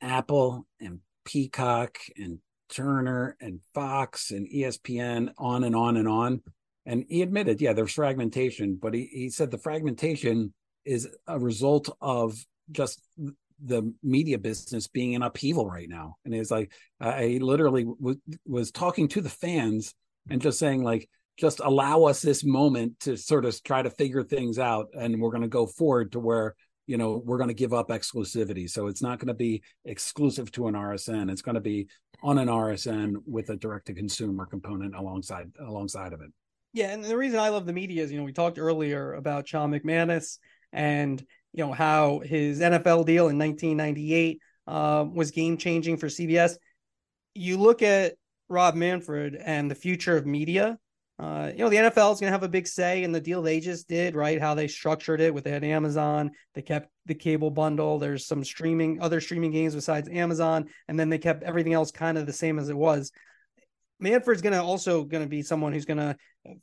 [0.00, 2.38] Apple and Peacock and
[2.68, 6.42] Turner and Fox and ESPN, on and on and on.
[6.84, 10.54] And he admitted, yeah, there's fragmentation, but he, he said the fragmentation
[10.88, 12.34] is a result of
[12.72, 13.02] just
[13.62, 16.16] the media business being in upheaval right now.
[16.24, 19.94] And it's like I literally w- was talking to the fans
[20.30, 21.08] and just saying like,
[21.38, 25.30] just allow us this moment to sort of try to figure things out, and we're
[25.30, 26.56] going to go forward to where
[26.88, 28.68] you know we're going to give up exclusivity.
[28.68, 31.30] So it's not going to be exclusive to an RSN.
[31.30, 31.86] It's going to be
[32.24, 36.30] on an RSN with a direct to consumer component alongside alongside of it.
[36.72, 39.46] Yeah, and the reason I love the media is, you know, we talked earlier about
[39.46, 40.38] Sean McManus
[40.72, 46.56] and you know how his NFL deal in 1998 uh, was game changing for CBS.
[47.34, 48.14] You look at
[48.48, 50.78] Rob Manfred and the future of media.
[51.18, 53.42] Uh, you know, the NFL is going to have a big say in the deal
[53.42, 54.40] they just did, right?
[54.40, 57.98] How they structured it with they had Amazon, they kept the cable bundle.
[57.98, 62.18] There's some streaming, other streaming games besides Amazon, and then they kept everything else kind
[62.18, 63.10] of the same as it was.
[64.00, 66.16] Manfred's going to also going to be someone who's going to,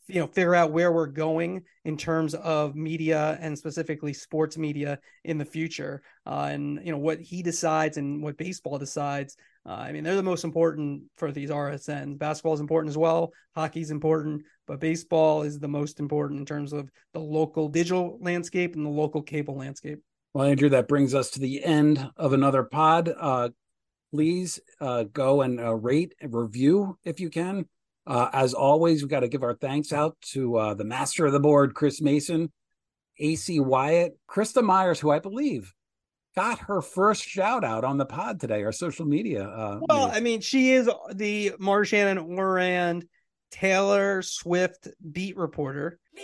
[0.08, 5.00] you know, figure out where we're going in terms of media and specifically sports media
[5.24, 9.36] in the future, uh, and you know what he decides and what baseball decides.
[9.68, 12.18] Uh, I mean, they're the most important for these RSNs.
[12.18, 13.34] Basketball is important as well.
[13.56, 18.76] Hockey's important, but baseball is the most important in terms of the local digital landscape
[18.76, 20.00] and the local cable landscape.
[20.34, 23.10] Well, Andrew, that brings us to the end of another pod.
[23.18, 23.50] Uh,
[24.16, 27.66] please uh, go and uh, rate and review if you can.
[28.07, 31.34] Uh, as always, we got to give our thanks out to uh, the master of
[31.34, 32.49] the board, Chris Mason,
[33.20, 35.74] AC Wyatt, Krista Myers, who I believe
[36.34, 39.43] got her first shout out on the pod today, our social media.
[39.43, 43.05] Uh, well, I mean, she is the Marchand and Ourand
[43.51, 45.99] Taylor Swift beat reporter.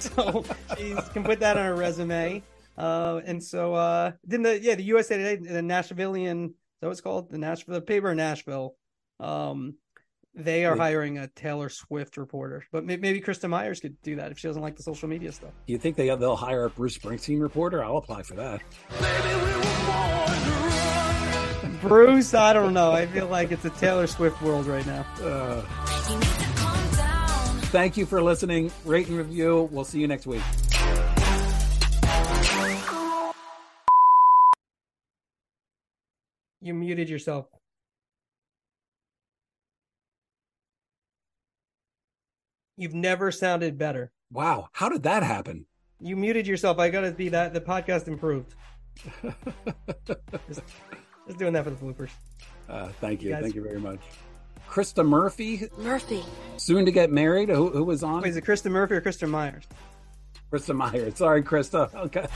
[0.00, 0.44] so
[0.76, 2.42] she can put that on her resume.
[2.78, 6.92] Uh, and so uh, didn't the yeah the USA Today the Nashvilleian is that what
[6.92, 7.30] it's called?
[7.30, 8.76] The Nashville the paper in Nashville
[9.18, 9.74] um
[10.32, 14.38] they are hiring a Taylor Swift reporter but maybe Krista Myers could do that if
[14.38, 15.50] she doesn't like the social media stuff.
[15.66, 17.82] Do you think they they'll hire a Bruce Springsteen reporter?
[17.82, 18.60] I'll apply for that.
[21.80, 22.92] Bruce I don't know.
[22.92, 25.04] I feel like it's a Taylor Swift world right now.
[25.20, 25.62] Uh,
[27.72, 28.70] thank you for listening.
[28.84, 29.68] Rate and review.
[29.72, 30.42] We'll see you next week
[36.68, 37.46] You muted yourself.
[42.76, 44.12] You've never sounded better.
[44.30, 44.68] Wow.
[44.74, 45.64] How did that happen?
[45.98, 46.78] You muted yourself.
[46.78, 47.54] I got to be that.
[47.54, 48.54] The podcast improved.
[50.46, 50.60] just,
[51.26, 52.10] just, doing that for the bloopers.
[52.68, 53.34] Uh, thank you.
[53.34, 54.00] Thank you very much.
[54.68, 55.70] Krista Murphy.
[55.78, 56.22] Murphy.
[56.58, 57.48] Soon to get married.
[57.48, 58.20] Who, who was on?
[58.20, 59.64] Wait, is it Krista Murphy or Krista Myers?
[60.52, 61.16] Krista Myers.
[61.16, 61.94] Sorry, Krista.
[61.94, 62.26] Okay.